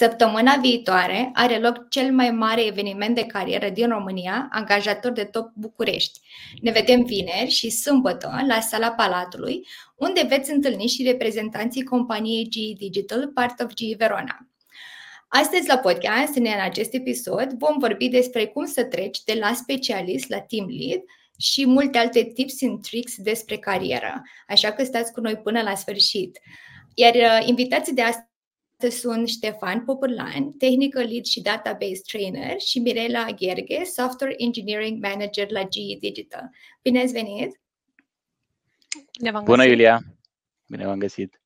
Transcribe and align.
Săptămâna 0.00 0.56
viitoare 0.56 1.30
are 1.34 1.58
loc 1.58 1.88
cel 1.88 2.12
mai 2.12 2.30
mare 2.30 2.66
eveniment 2.66 3.14
de 3.14 3.24
carieră 3.24 3.68
din 3.68 3.88
România, 3.88 4.48
angajator 4.52 5.12
de 5.12 5.24
top 5.24 5.50
București. 5.54 6.20
Ne 6.60 6.70
vedem 6.70 7.04
vineri 7.04 7.50
și 7.50 7.70
sâmbătă 7.70 8.44
la 8.48 8.60
sala 8.60 8.90
Palatului, 8.90 9.66
unde 9.96 10.26
veți 10.28 10.50
întâlni 10.50 10.86
și 10.86 11.02
reprezentanții 11.02 11.84
companiei 11.84 12.48
GE 12.48 12.72
Digital, 12.76 13.28
part 13.34 13.60
of 13.60 13.72
GE 13.74 13.94
Verona. 13.96 14.48
Astăzi 15.28 15.68
la 15.68 15.78
podcast, 15.78 16.36
în 16.36 16.46
acest 16.62 16.94
episod, 16.94 17.52
vom 17.58 17.78
vorbi 17.78 18.08
despre 18.08 18.46
cum 18.46 18.66
să 18.66 18.84
treci 18.84 19.22
de 19.24 19.36
la 19.40 19.52
specialist 19.52 20.28
la 20.28 20.40
team 20.40 20.66
lead 20.68 21.00
și 21.38 21.66
multe 21.66 21.98
alte 21.98 22.24
tips 22.34 22.62
and 22.62 22.82
tricks 22.82 23.16
despre 23.16 23.56
carieră. 23.56 24.22
Așa 24.48 24.72
că 24.72 24.84
stați 24.84 25.12
cu 25.12 25.20
noi 25.20 25.36
până 25.36 25.62
la 25.62 25.74
sfârșit. 25.74 26.38
Iar 26.94 27.14
uh, 27.14 27.46
invitații 27.46 27.94
de 27.94 28.02
astăzi 28.02 28.28
sunt 28.88 29.28
Ștefan 29.28 29.84
Popurlan, 29.84 30.52
Technical 30.52 31.06
Lead 31.06 31.24
și 31.24 31.42
Database 31.42 32.00
Trainer 32.06 32.60
și 32.60 32.78
Mirela 32.78 33.26
Gherghe, 33.26 33.84
Software 33.84 34.34
Engineering 34.36 35.02
Manager 35.02 35.50
la 35.50 35.62
GE 35.62 35.96
Digital. 36.00 36.50
Bine 36.82 37.00
ați 37.02 37.12
venit! 37.12 37.60
Bine 39.18 39.30
v-am 39.30 39.44
Bună, 39.44 39.64
Iulia! 39.64 40.00
Bine 40.66 40.86
v-am 40.86 40.98
găsit! 40.98 41.40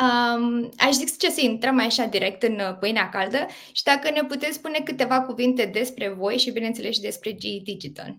Um, 0.00 0.70
aș 0.76 0.92
zice 0.92 1.30
să 1.30 1.40
intrăm 1.40 1.74
mai 1.74 1.86
așa 1.86 2.04
direct 2.04 2.42
în 2.42 2.58
uh, 2.58 2.76
pâinea 2.78 3.08
caldă 3.08 3.46
și 3.72 3.82
dacă 3.82 4.10
ne 4.10 4.24
puteți 4.24 4.56
spune 4.56 4.78
câteva 4.84 5.22
cuvinte 5.22 5.64
despre 5.64 6.08
voi 6.08 6.38
și 6.38 6.50
bineînțeles 6.50 6.94
și 6.94 7.00
despre 7.00 7.34
GE 7.34 7.58
Digital. 7.62 8.16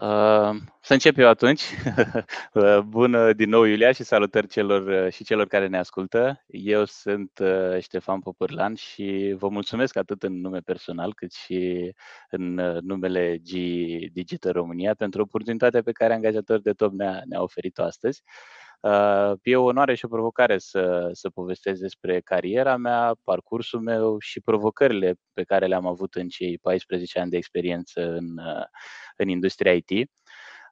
Uh, 0.00 0.56
să 0.88 0.94
încep 0.94 1.18
eu 1.18 1.28
atunci. 1.28 1.62
Uh, 2.52 2.78
bună 2.78 3.32
din 3.32 3.48
nou, 3.48 3.64
Iulia, 3.64 3.92
și 3.92 4.02
salutări 4.02 4.46
celor 4.46 5.04
uh, 5.04 5.12
și 5.12 5.24
celor 5.24 5.46
care 5.46 5.66
ne 5.66 5.78
ascultă. 5.78 6.44
Eu 6.46 6.84
sunt 6.84 7.30
Ștefan 7.80 8.20
Popârlan 8.20 8.74
și 8.74 9.34
vă 9.38 9.48
mulțumesc 9.48 9.96
atât 9.96 10.22
în 10.22 10.40
nume 10.40 10.58
personal 10.58 11.14
cât 11.14 11.32
și 11.32 11.92
în 12.30 12.54
numele 12.80 13.38
G 13.38 13.50
Digital 14.12 14.52
România 14.52 14.94
pentru 14.94 15.22
oportunitatea 15.22 15.82
pe 15.82 15.92
care 15.92 16.14
angajatorul 16.14 16.62
de 16.62 16.72
top 16.72 16.92
ne-a, 16.92 17.22
ne-a 17.24 17.42
oferit-o 17.42 17.82
astăzi. 17.82 18.22
E 19.42 19.56
o 19.56 19.64
onoare 19.64 19.94
și 19.94 20.04
o 20.04 20.08
provocare 20.08 20.58
să, 20.58 21.08
să 21.12 21.30
povestesc 21.30 21.80
despre 21.80 22.20
cariera 22.20 22.76
mea, 22.76 23.16
parcursul 23.24 23.80
meu 23.80 24.18
și 24.18 24.40
provocările 24.40 25.14
pe 25.32 25.42
care 25.42 25.66
le-am 25.66 25.86
avut 25.86 26.14
în 26.14 26.28
cei 26.28 26.58
14 26.58 27.18
ani 27.18 27.30
de 27.30 27.36
experiență 27.36 28.00
în, 28.00 28.38
în 29.16 29.28
industria 29.28 29.72
IT. 29.72 30.10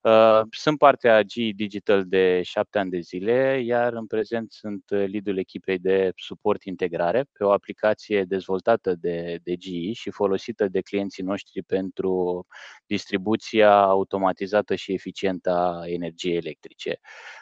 Uh, 0.07 0.41
sunt 0.51 0.79
partea 0.79 1.23
G 1.23 1.33
Digital 1.55 2.05
de 2.05 2.43
șapte 2.43 2.79
ani 2.79 2.91
de 2.91 2.99
zile, 3.01 3.61
iar 3.65 3.93
în 3.93 4.07
prezent 4.07 4.53
sunt 4.53 4.83
leadul 4.89 5.39
echipei 5.39 5.79
de 5.79 6.13
suport 6.17 6.63
integrare 6.63 7.25
pe 7.33 7.45
o 7.45 7.51
aplicație 7.51 8.25
dezvoltată 8.25 8.95
de, 8.95 9.39
de 9.43 9.57
GE 9.57 9.93
și 9.93 10.11
folosită 10.11 10.69
de 10.69 10.81
clienții 10.81 11.23
noștri 11.23 11.63
pentru 11.63 12.47
distribuția 12.87 13.81
automatizată 13.81 14.75
și 14.75 14.93
eficientă 14.93 15.51
a 15.51 15.89
energiei 15.89 16.37
electrice. 16.37 17.01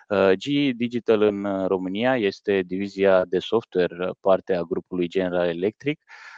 Uh, 0.08 0.30
G 0.32 0.74
Digital 0.76 1.22
în 1.22 1.66
România 1.66 2.16
este 2.16 2.62
divizia 2.62 3.24
de 3.24 3.38
software 3.38 4.10
parte 4.20 4.54
a 4.54 4.62
grupului 4.62 5.08
General 5.08 5.48
Electric, 5.48 6.00
Uh, 6.00 6.33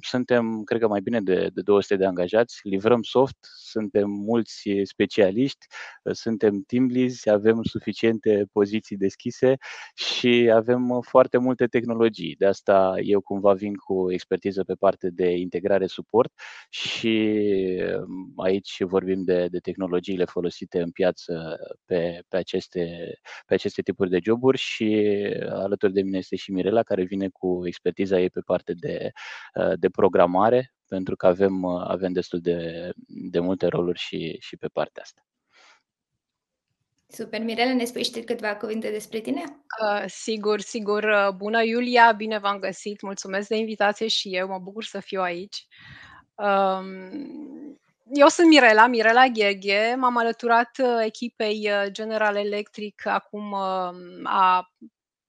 suntem, 0.00 0.62
cred 0.64 0.80
că, 0.80 0.88
mai 0.88 1.00
bine 1.00 1.20
de, 1.20 1.50
de 1.54 1.60
200 1.60 1.96
de 1.96 2.04
angajați, 2.04 2.60
livrăm 2.62 3.02
soft, 3.02 3.36
suntem 3.40 4.10
mulți 4.10 4.70
specialiști, 4.82 5.66
uh, 6.02 6.14
suntem 6.14 6.62
team 6.66 6.86
leads, 6.86 7.26
avem 7.26 7.62
suficiente 7.62 8.46
poziții 8.52 8.96
deschise 8.96 9.56
și 9.94 10.50
avem 10.54 11.00
foarte 11.00 11.38
multe 11.38 11.66
tehnologii. 11.66 12.34
De 12.38 12.46
asta 12.46 12.94
eu 13.02 13.20
cumva 13.20 13.52
vin 13.52 13.74
cu 13.74 14.12
expertiză 14.12 14.64
pe 14.64 14.74
parte 14.74 15.10
de 15.10 15.30
integrare 15.30 15.86
suport 15.86 16.32
și 16.70 17.34
um, 17.96 18.32
aici 18.36 18.82
vorbim 18.82 19.22
de, 19.24 19.46
de 19.50 19.58
tehnologiile 19.58 20.24
folosite 20.24 20.80
în 20.80 20.90
piață 20.90 21.56
pe, 21.84 22.20
pe, 22.28 22.36
aceste, 22.36 23.14
pe 23.46 23.54
aceste 23.54 23.82
tipuri 23.82 24.10
de 24.10 24.18
joburi 24.22 24.58
și 24.58 25.16
alături 25.48 25.92
de 25.92 26.02
mine 26.02 26.18
este 26.18 26.36
și 26.36 26.52
Mirela 26.52 26.82
care 26.82 27.04
vine 27.04 27.28
cu 27.28 27.66
expertiza 27.66 28.20
ei 28.20 28.30
pe 28.30 28.40
parte 28.40 28.72
de 28.72 29.12
Uh, 29.12 29.37
de 29.78 29.88
programare, 29.88 30.72
pentru 30.88 31.16
că 31.16 31.26
avem, 31.26 31.62
uh, 31.62 31.84
avem 31.86 32.12
destul 32.12 32.40
de, 32.40 32.90
de 33.06 33.38
multe 33.38 33.66
roluri 33.66 33.98
și, 33.98 34.36
și 34.40 34.56
pe 34.56 34.68
partea 34.68 35.02
asta. 35.02 35.22
Super, 37.10 37.42
Mirela, 37.42 37.72
ne 37.72 37.84
spui 37.84 38.04
și 38.04 38.10
câteva 38.10 38.56
cuvinte 38.56 38.90
despre 38.90 39.18
tine? 39.18 39.42
Uh, 39.82 40.04
sigur, 40.06 40.60
sigur. 40.60 41.04
Uh, 41.04 41.34
bună, 41.36 41.62
Iulia, 41.62 42.12
bine 42.12 42.38
v-am 42.38 42.58
găsit. 42.58 43.02
Mulțumesc 43.02 43.48
de 43.48 43.56
invitație 43.56 44.06
și 44.06 44.36
eu, 44.36 44.48
mă 44.48 44.58
bucur 44.58 44.84
să 44.84 45.00
fiu 45.00 45.20
aici. 45.20 45.66
Um, 46.34 47.78
eu 48.12 48.28
sunt 48.28 48.48
Mirela, 48.48 48.86
Mirela 48.86 49.26
Gheghe, 49.26 49.94
m-am 49.98 50.16
alăturat 50.16 50.70
echipei 51.04 51.70
General 51.90 52.36
Electric 52.36 53.06
acum 53.06 53.54
a 54.24 54.72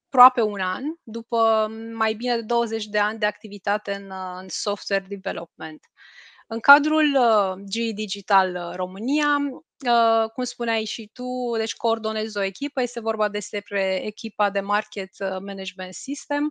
aproape 0.09 0.41
un 0.41 0.59
an, 0.59 0.83
după 1.03 1.67
mai 1.93 2.13
bine 2.13 2.35
de 2.35 2.41
20 2.41 2.85
de 2.85 2.99
ani 2.99 3.19
de 3.19 3.25
activitate 3.25 3.93
în, 3.93 4.11
în 4.41 4.47
software 4.49 5.05
development. 5.07 5.79
În 6.51 6.59
cadrul 6.59 7.15
uh, 7.15 7.63
GE 7.69 7.91
Digital 7.91 8.55
uh, 8.55 8.75
România, 8.75 9.37
uh, 9.87 10.29
cum 10.33 10.43
spuneai 10.43 10.85
și 10.85 11.09
tu, 11.13 11.23
deci 11.57 11.75
coordonez 11.75 12.35
o 12.35 12.41
echipă, 12.41 12.81
este 12.81 12.99
vorba 12.99 13.29
despre 13.29 14.01
echipa 14.05 14.49
de 14.49 14.59
Market 14.59 15.09
Management 15.19 15.93
System, 15.93 16.49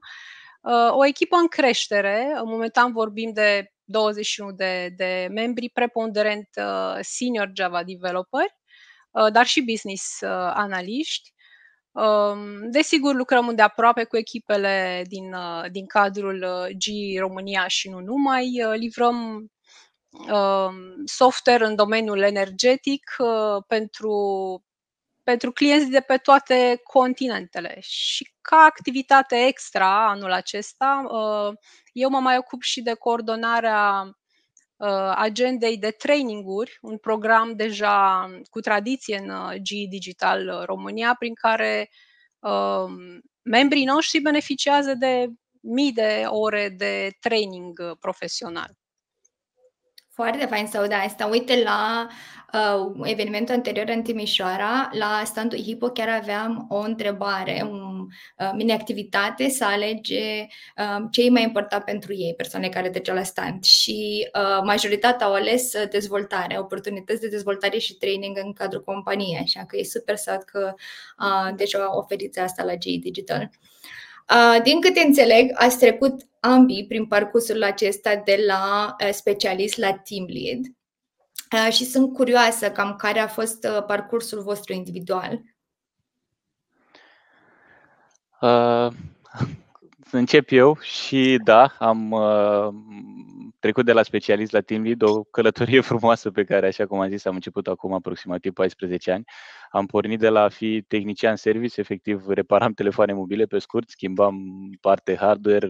o 0.90 1.06
echipă 1.06 1.36
în 1.36 1.46
creștere, 1.46 2.32
în 2.34 2.48
momentan 2.48 2.92
vorbim 2.92 3.32
de 3.32 3.72
21 3.84 4.52
de, 4.52 4.92
de 4.96 5.28
membri, 5.30 5.68
preponderent 5.68 6.48
senior 7.00 7.50
Java 7.54 7.82
developer, 7.82 8.46
dar 9.32 9.46
și 9.46 9.62
business 9.64 10.22
analiști. 10.52 11.32
Desigur, 12.70 13.14
lucrăm 13.14 13.48
îndeaproape 13.48 14.04
cu 14.04 14.16
echipele 14.16 15.04
din, 15.08 15.32
uh, 15.32 15.70
din 15.70 15.86
cadrul 15.86 16.42
uh, 16.42 16.76
G 16.76 17.18
România 17.18 17.66
și 17.66 17.88
nu 17.88 18.00
numai. 18.00 18.62
Uh, 18.64 18.74
livrăm 18.74 19.50
software 21.04 21.64
în 21.64 21.74
domeniul 21.74 22.22
energetic 22.22 23.16
pentru, 23.66 24.12
pentru 25.22 25.52
clienți 25.52 25.90
de 25.90 26.00
pe 26.00 26.16
toate 26.16 26.80
continentele. 26.82 27.76
Și 27.80 28.32
ca 28.40 28.56
activitate 28.56 29.36
extra 29.46 30.08
anul 30.08 30.32
acesta, 30.32 31.02
eu 31.92 32.10
mă 32.10 32.18
mai 32.18 32.36
ocup 32.36 32.62
și 32.62 32.80
de 32.82 32.94
coordonarea 32.94 34.10
agendei 35.14 35.78
de 35.78 35.90
traininguri, 35.90 36.78
un 36.80 36.98
program 36.98 37.56
deja 37.56 38.28
cu 38.50 38.60
tradiție 38.60 39.18
în 39.18 39.62
GE 39.62 39.86
Digital 39.88 40.62
România, 40.66 41.14
prin 41.18 41.34
care 41.34 41.90
membrii 43.42 43.84
noștri 43.84 44.20
beneficiază 44.20 44.94
de 44.94 45.26
mii 45.60 45.92
de 45.92 46.24
ore 46.26 46.68
de 46.68 47.10
training 47.20 47.98
profesional. 48.00 48.77
Foarte 50.20 50.46
fain 50.46 50.66
să 50.66 50.78
aud 50.78 50.92
asta. 50.92 51.26
Uite, 51.26 51.62
la 51.62 52.08
uh, 52.52 53.08
evenimentul 53.10 53.54
anterior 53.54 53.88
în 53.88 54.02
Timișoara, 54.02 54.90
la 54.92 55.22
standul 55.24 55.58
Hipo, 55.58 55.88
chiar 55.88 56.08
aveam 56.08 56.66
o 56.68 56.78
întrebare, 56.78 57.66
un 57.70 58.06
uh, 58.38 58.50
mini-activitate 58.54 59.48
să 59.48 59.64
alege 59.64 60.46
uh, 60.76 61.06
ce 61.10 61.24
e 61.24 61.30
mai 61.30 61.42
important 61.42 61.84
pentru 61.84 62.14
ei, 62.14 62.34
persoane 62.36 62.68
care 62.68 62.90
treceau 62.90 63.16
la 63.16 63.22
stand. 63.22 63.64
Și 63.64 64.28
uh, 64.34 64.62
majoritatea 64.64 65.26
au 65.26 65.34
ales 65.34 65.72
uh, 65.72 65.88
dezvoltare, 65.90 66.58
oportunități 66.58 67.20
de 67.20 67.28
dezvoltare 67.28 67.78
și 67.78 67.94
training 67.94 68.38
în 68.44 68.52
cadrul 68.52 68.82
companiei, 68.84 69.40
așa 69.42 69.64
că 69.64 69.76
e 69.76 69.84
super 69.84 70.16
să 70.16 70.42
că 70.46 70.74
uh, 71.18 71.54
deja 71.56 71.96
oferiți 71.96 72.38
asta 72.38 72.64
la 72.64 72.74
GE 72.74 72.96
Digital. 73.00 73.50
Uh, 73.52 73.68
din 74.62 74.80
câte 74.80 75.00
înțeleg, 75.00 75.50
ați 75.54 75.78
trecut 75.78 76.28
ambii 76.40 76.86
prin 76.86 77.06
parcursul 77.06 77.62
acesta 77.62 78.22
de 78.24 78.44
la 78.46 78.96
uh, 79.04 79.08
specialist 79.12 79.76
la 79.76 79.92
team 79.92 80.26
lead 80.26 80.60
uh, 81.52 81.72
și 81.72 81.84
sunt 81.84 82.12
curioasă 82.12 82.70
cam 82.70 82.94
care 82.96 83.18
a 83.18 83.26
fost 83.26 83.66
parcursul 83.86 84.42
vostru 84.42 84.72
individual. 84.72 85.40
Uh, 88.40 88.88
încep 90.10 90.50
eu 90.50 90.78
și 90.80 91.40
da, 91.44 91.74
am 91.78 92.10
uh, 92.10 92.68
trecut 93.68 93.86
de 93.86 93.92
la 93.92 94.02
specialist 94.02 94.52
la 94.52 94.60
team 94.60 94.82
lead, 94.82 95.02
o 95.02 95.22
călătorie 95.22 95.80
frumoasă 95.90 96.30
pe 96.30 96.44
care, 96.44 96.66
așa 96.66 96.86
cum 96.86 97.00
am 97.00 97.08
zis, 97.08 97.24
am 97.24 97.34
început 97.34 97.66
acum 97.66 97.92
aproximativ 97.92 98.52
14 98.52 99.10
ani. 99.10 99.24
Am 99.70 99.86
pornit 99.86 100.18
de 100.18 100.28
la 100.28 100.42
a 100.42 100.48
fi 100.48 100.82
tehnician 100.82 101.36
service, 101.36 101.80
efectiv 101.80 102.28
reparam 102.28 102.72
telefoane 102.72 103.12
mobile 103.12 103.44
pe 103.44 103.58
scurt, 103.58 103.88
schimbam 103.88 104.36
parte 104.80 105.16
hardware, 105.16 105.68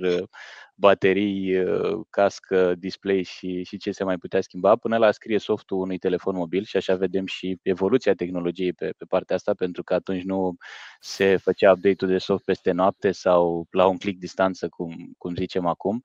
baterii, 0.80 1.64
cască, 2.10 2.75
display 2.75 3.22
și, 3.22 3.62
și 3.62 3.76
ce 3.76 3.92
se 3.92 4.04
mai 4.04 4.16
putea 4.16 4.40
schimba, 4.40 4.76
până 4.76 4.96
la 4.96 5.10
scrie 5.10 5.38
softul 5.38 5.78
unui 5.78 5.98
telefon 5.98 6.36
mobil 6.36 6.64
și 6.64 6.76
așa 6.76 6.94
vedem 6.94 7.26
și 7.26 7.58
evoluția 7.62 8.14
tehnologiei 8.14 8.72
pe, 8.72 8.90
pe 8.96 9.04
partea 9.04 9.36
asta, 9.36 9.54
pentru 9.54 9.82
că 9.82 9.94
atunci 9.94 10.22
nu 10.22 10.56
se 11.00 11.36
făcea 11.36 11.72
update-ul 11.72 12.10
de 12.10 12.19
soft 12.19 12.44
peste 12.44 12.70
noapte 12.70 13.10
sau 13.12 13.66
la 13.70 13.86
un 13.86 13.96
click 13.96 14.19
distanță, 14.19 14.69
cum, 14.69 15.14
cum 15.19 15.34
zicem 15.34 15.66
acum, 15.66 16.02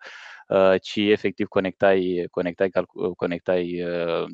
ci 0.82 0.96
efectiv 0.96 1.48
conectai, 1.48 2.28
conectai, 2.32 2.70
conectai 3.16 3.84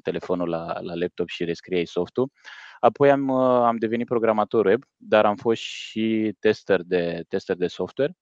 telefonul 0.03 0.49
la, 0.49 0.79
la 0.81 0.93
laptop 0.95 1.27
și 1.27 1.43
rescriei 1.43 1.87
softul. 1.87 2.31
Apoi 2.79 3.11
am, 3.11 3.29
am 3.29 3.77
devenit 3.77 4.07
programator 4.07 4.65
web, 4.65 4.83
dar 4.97 5.25
am 5.25 5.35
fost 5.35 5.61
și 5.61 6.35
tester 6.39 6.81
de, 6.83 7.23
tester 7.27 7.55
de 7.55 7.67
software 7.67 8.17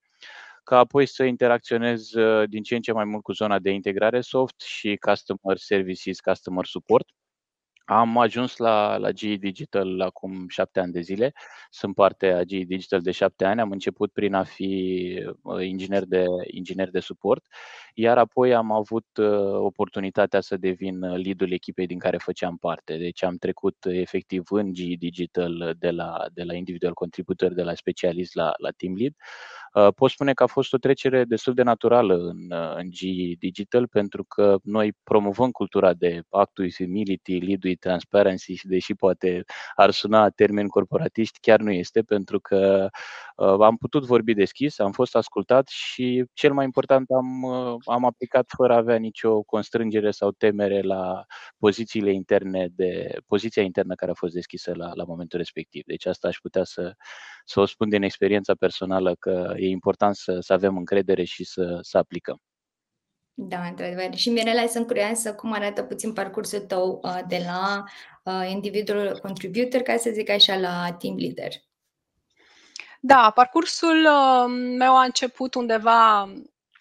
ca 0.68 0.78
apoi 0.78 1.06
să 1.06 1.24
interacționez 1.24 2.12
uh, 2.12 2.48
din 2.48 2.62
ce 2.62 2.74
în 2.74 2.80
ce 2.80 2.92
mai 2.92 3.04
mult 3.04 3.22
cu 3.22 3.32
zona 3.32 3.58
de 3.58 3.70
integrare 3.70 4.20
soft 4.20 4.60
și 4.60 4.96
customer 4.96 5.56
services, 5.56 6.20
customer 6.20 6.64
support. 6.64 7.08
Am 7.84 8.18
ajuns 8.18 8.56
la, 8.56 8.96
la 8.96 9.12
GE 9.12 9.34
Digital 9.34 10.00
acum 10.00 10.48
șapte 10.48 10.80
ani 10.80 10.92
de 10.92 11.00
zile. 11.00 11.32
Sunt 11.70 11.94
parte 11.94 12.26
a 12.32 12.42
GE 12.42 12.58
Digital 12.58 13.00
de 13.00 13.10
șapte 13.10 13.44
ani. 13.44 13.60
Am 13.60 13.70
început 13.70 14.12
prin 14.12 14.34
a 14.34 14.44
fi 14.44 14.72
uh, 15.42 15.66
inginer 15.66 16.04
de, 16.04 16.24
inginer 16.46 16.90
de 16.90 17.00
suport, 17.00 17.44
iar 17.94 18.18
apoi 18.18 18.54
am 18.54 18.72
avut 18.72 19.06
uh, 19.16 19.52
oportunitatea 19.52 20.40
să 20.40 20.56
devin 20.56 20.98
lead-ul 20.98 21.52
echipei 21.52 21.86
din 21.86 21.98
care 21.98 22.16
făceam 22.16 22.56
parte. 22.56 22.96
Deci 22.96 23.22
am 23.22 23.36
trecut 23.36 23.76
efectiv 23.84 24.42
în 24.50 24.72
GE 24.72 24.94
Digital 24.98 25.74
de 25.78 25.90
la, 25.90 26.26
de 26.32 26.42
la 26.42 26.54
individual 26.54 26.92
contributor, 26.92 27.52
de 27.52 27.62
la 27.62 27.74
specialist 27.74 28.34
la, 28.34 28.52
la 28.56 28.70
team 28.70 28.94
lead. 28.96 29.12
Uh, 29.74 29.88
pot 29.94 30.10
spune 30.10 30.32
că 30.32 30.42
a 30.42 30.46
fost 30.46 30.72
o 30.72 30.78
trecere 30.78 31.24
destul 31.24 31.54
de 31.54 31.62
naturală 31.62 32.14
în, 32.14 32.50
uh, 32.50 32.74
în 32.76 32.88
G 32.90 32.98
Digital 33.38 33.88
pentru 33.88 34.24
că 34.24 34.58
noi 34.62 34.92
promovăm 35.02 35.50
cultura 35.50 35.94
de 35.94 36.22
actul 36.30 36.70
humility, 36.76 37.38
lead 37.38 37.78
transparency 37.78 38.54
și 38.54 38.66
deși 38.66 38.94
poate 38.94 39.44
ar 39.74 39.90
suna 39.90 40.28
termeni 40.28 40.68
corporatiști, 40.68 41.38
chiar 41.40 41.60
nu 41.60 41.70
este 41.70 42.02
pentru 42.02 42.40
că 42.40 42.88
uh, 43.36 43.60
am 43.60 43.76
putut 43.76 44.04
vorbi 44.04 44.34
deschis, 44.34 44.78
am 44.78 44.92
fost 44.92 45.16
ascultat 45.16 45.68
și 45.68 46.24
cel 46.32 46.52
mai 46.52 46.64
important 46.64 47.10
am, 47.10 47.44
am 47.84 48.04
aplicat 48.04 48.44
fără 48.56 48.72
a 48.72 48.76
avea 48.76 48.96
nicio 48.96 49.42
constrângere 49.42 50.10
sau 50.10 50.30
temere 50.30 50.80
la 50.80 51.24
pozițiile 51.58 52.12
interne 52.12 52.68
de 52.74 53.16
poziția 53.26 53.62
internă 53.62 53.94
care 53.94 54.10
a 54.10 54.14
fost 54.14 54.34
deschisă 54.34 54.72
la, 54.74 54.90
la 54.94 55.04
momentul 55.04 55.38
respectiv. 55.38 55.82
Deci 55.86 56.06
asta 56.06 56.28
aș 56.28 56.36
putea 56.36 56.64
să, 56.64 56.94
să 57.44 57.60
o 57.60 57.64
spun 57.66 57.88
din 57.88 58.02
experiența 58.02 58.54
personală 58.54 59.14
că 59.18 59.54
e 59.56 59.67
important 59.70 60.16
să, 60.16 60.38
să 60.40 60.52
avem 60.52 60.76
încredere 60.76 61.24
și 61.24 61.44
să, 61.44 61.78
să 61.82 61.98
aplicăm. 61.98 62.42
Da, 63.40 63.66
într-adevăr. 63.66 64.14
Și 64.14 64.30
Mirela, 64.30 64.66
sunt 64.66 64.86
curioasă 64.86 65.34
cum 65.34 65.52
arată 65.52 65.82
puțin 65.82 66.12
parcursul 66.12 66.60
tău 66.60 67.00
uh, 67.02 67.18
de 67.28 67.42
la 67.46 67.84
uh, 68.22 68.50
individul 68.50 69.18
contributor, 69.22 69.80
ca 69.80 69.96
să 69.96 70.10
zic 70.10 70.30
așa, 70.30 70.56
la 70.56 70.96
team 70.98 71.16
leader. 71.16 71.52
Da, 73.00 73.32
parcursul 73.34 74.06
uh, 74.06 74.74
meu 74.78 74.96
a 74.96 75.02
început 75.02 75.54
undeva 75.54 76.22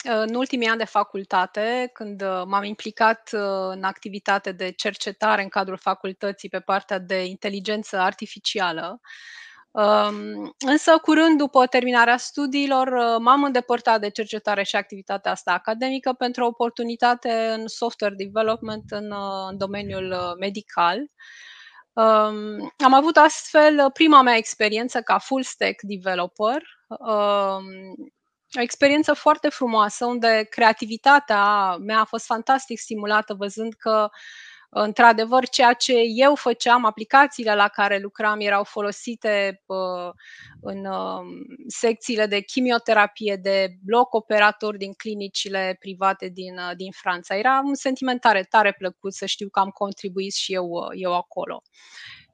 în 0.04 0.36
ultimii 0.36 0.68
ani 0.68 0.78
de 0.78 0.86
facultate, 0.86 1.90
când 1.94 2.22
m-am 2.46 2.64
implicat 2.64 3.30
în 3.70 3.84
activitate 3.84 4.52
de 4.52 4.72
cercetare 4.72 5.42
în 5.42 5.50
cadrul 5.50 5.78
facultății 5.78 6.50
pe 6.50 6.60
partea 6.60 7.00
de 7.00 7.26
inteligență 7.26 7.98
artificială. 7.98 9.02
Însă, 10.58 10.98
curând 11.02 11.38
după 11.38 11.66
terminarea 11.66 12.18
studiilor, 12.18 12.88
uh, 12.88 13.16
m-am 13.20 13.44
îndepărtat 13.44 14.00
de 14.00 14.10
cercetare 14.10 14.64
și 14.64 14.76
activitatea 14.76 15.32
asta 15.32 15.52
academică 15.52 16.14
pentru 16.14 16.44
o 16.44 16.48
oportunitate 16.48 17.32
în 17.58 17.68
software 17.68 18.16
development 18.16 18.84
în, 18.90 19.12
uh, 19.12 19.48
în 19.50 19.58
domeniul 19.58 20.12
uh, 20.12 20.36
medical. 20.40 20.98
Am 22.84 22.94
avut 22.94 23.18
astfel 23.18 23.92
prima 23.94 24.22
mea 24.22 24.36
experiență 24.36 25.02
ca 25.02 25.18
full 25.18 25.44
stack 25.44 25.82
developer, 25.82 26.62
o 28.56 28.62
experiență 28.62 29.14
foarte 29.14 29.50
frumoasă 29.50 30.06
unde 30.06 30.48
creativitatea 30.50 31.76
mea 31.76 32.00
a 32.00 32.06
fost 32.06 32.26
fantastic 32.26 32.80
stimulată 32.80 33.34
văzând 33.34 33.74
că 33.74 34.10
Într-adevăr, 34.70 35.48
ceea 35.48 35.74
ce 35.74 35.94
eu 36.16 36.36
făceam, 36.36 36.86
aplicațiile 36.86 37.56
la 37.56 37.68
care 37.68 37.98
lucram 37.98 38.40
erau 38.40 38.64
folosite 38.64 39.64
în 40.62 40.86
um, 40.86 41.28
secțiile 41.68 42.26
de 42.26 42.40
chimioterapie 42.40 43.36
de 43.36 43.68
bloc 43.86 44.14
operator 44.14 44.78
din 44.78 44.94
clinicile 44.94 45.76
private 45.80 46.28
din, 46.28 46.58
uh, 46.58 46.76
din 46.76 46.92
Franța. 46.92 47.36
Era 47.36 47.62
un 47.66 47.76
sentiment 47.76 48.22
tare, 48.22 48.44
tare 48.44 48.74
plăcut 48.78 49.14
să 49.14 49.26
știu 49.26 49.50
că 49.50 49.60
am 49.60 49.70
contribuit 49.70 50.34
și 50.34 50.54
eu, 50.54 50.68
uh, 50.68 50.88
eu 50.92 51.16
acolo. 51.16 51.62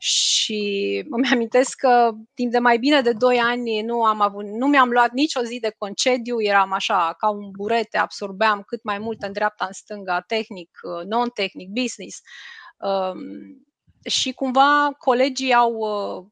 Și 0.05 1.03
îmi 1.09 1.27
amintesc 1.31 1.75
că 1.75 2.11
timp 2.33 2.51
de 2.51 2.59
mai 2.59 2.77
bine 2.77 3.01
de 3.01 3.11
2 3.11 3.38
ani 3.38 3.81
nu, 3.81 4.03
am 4.03 4.21
avut, 4.21 4.45
nu 4.45 4.67
mi-am 4.67 4.89
luat 4.89 5.11
nicio 5.11 5.41
zi 5.41 5.59
de 5.59 5.75
concediu, 5.77 6.41
eram 6.41 6.71
așa 6.71 7.15
ca 7.17 7.29
un 7.29 7.51
burete, 7.51 7.97
absorbeam 7.97 8.63
cât 8.63 8.83
mai 8.83 9.00
mult 9.00 9.21
în 9.21 9.31
dreapta, 9.31 9.65
în 9.65 9.73
stânga, 9.73 10.21
tehnic, 10.21 10.69
uh, 10.81 11.05
non-tehnic, 11.05 11.69
business. 11.69 12.21
Um, 12.77 13.17
și 14.05 14.33
cumva 14.33 14.91
colegii 14.97 15.53
au, 15.53 15.73
uh, 15.73 16.25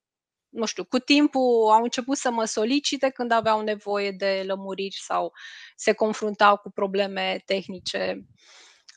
nu 0.50 0.66
știu, 0.66 0.86
cu 0.86 1.00
timpul 1.00 1.70
au 1.72 1.84
început 1.84 2.18
să 2.18 2.32
mă 2.32 2.46
solicite 2.46 3.10
când 3.10 3.32
aveau 3.32 3.62
nevoie 3.62 4.12
de 4.12 4.44
lămuriri 4.46 4.98
sau 5.02 5.32
se 5.76 5.94
confruntau 5.94 6.58
cu 6.58 6.72
probleme 6.72 7.42
tehnice. 7.46 8.26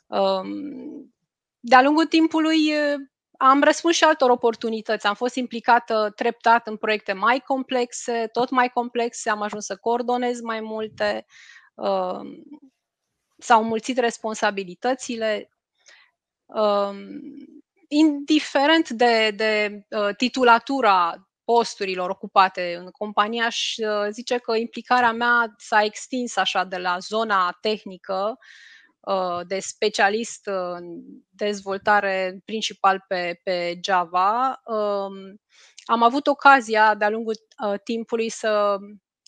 Um, 0.06 1.14
de-a 1.60 1.82
lungul 1.82 2.06
timpului 2.06 2.72
am 3.38 3.62
răspuns 3.62 3.96
și 3.96 4.04
altor 4.04 4.30
oportunități. 4.30 5.06
Am 5.06 5.14
fost 5.14 5.34
implicată 5.34 6.12
treptat 6.16 6.66
în 6.66 6.76
proiecte 6.76 7.12
mai 7.12 7.40
complexe, 7.40 8.28
tot 8.32 8.50
mai 8.50 8.68
complexe, 8.68 9.30
am 9.30 9.42
ajuns 9.42 9.64
să 9.64 9.76
coordonez 9.76 10.40
mai 10.40 10.60
multe, 10.60 11.26
um, 11.74 12.42
s-au 13.38 13.64
mulțit 13.64 13.98
responsabilitățile. 13.98 15.50
Um, 16.44 16.96
indiferent 17.88 18.88
de, 18.88 19.30
de 19.30 19.84
uh, 19.90 20.14
titulatura 20.16 21.28
posturilor 21.44 22.10
ocupate 22.10 22.76
în 22.78 22.90
companie, 22.90 23.42
aș 23.42 23.76
uh, 23.76 24.08
zice 24.10 24.38
că 24.38 24.54
implicarea 24.56 25.12
mea 25.12 25.54
s-a 25.56 25.82
extins 25.82 26.36
așa 26.36 26.64
de 26.64 26.76
la 26.76 26.98
zona 26.98 27.58
tehnică 27.60 28.38
Uh, 28.38 28.73
de 29.46 29.58
specialist 29.58 30.46
în 30.46 31.00
dezvoltare 31.30 32.40
principal 32.44 33.04
pe, 33.08 33.40
pe 33.42 33.78
Java, 33.82 34.60
um, 34.64 35.40
am 35.84 36.02
avut 36.02 36.26
ocazia 36.26 36.94
de-a 36.94 37.10
lungul 37.10 37.34
uh, 37.66 37.80
timpului 37.84 38.28
să, 38.28 38.76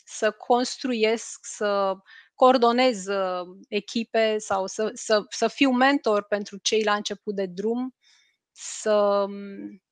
să 0.04 0.30
construiesc, 0.30 1.38
să 1.42 1.94
coordonez 2.34 3.06
uh, 3.06 3.46
echipe 3.68 4.38
sau 4.38 4.66
să, 4.66 4.90
să, 4.94 5.24
să 5.28 5.48
fiu 5.48 5.70
mentor 5.70 6.22
pentru 6.22 6.58
cei 6.62 6.84
la 6.84 6.94
început 6.94 7.34
de 7.34 7.46
drum, 7.46 7.94
să, 8.52 9.24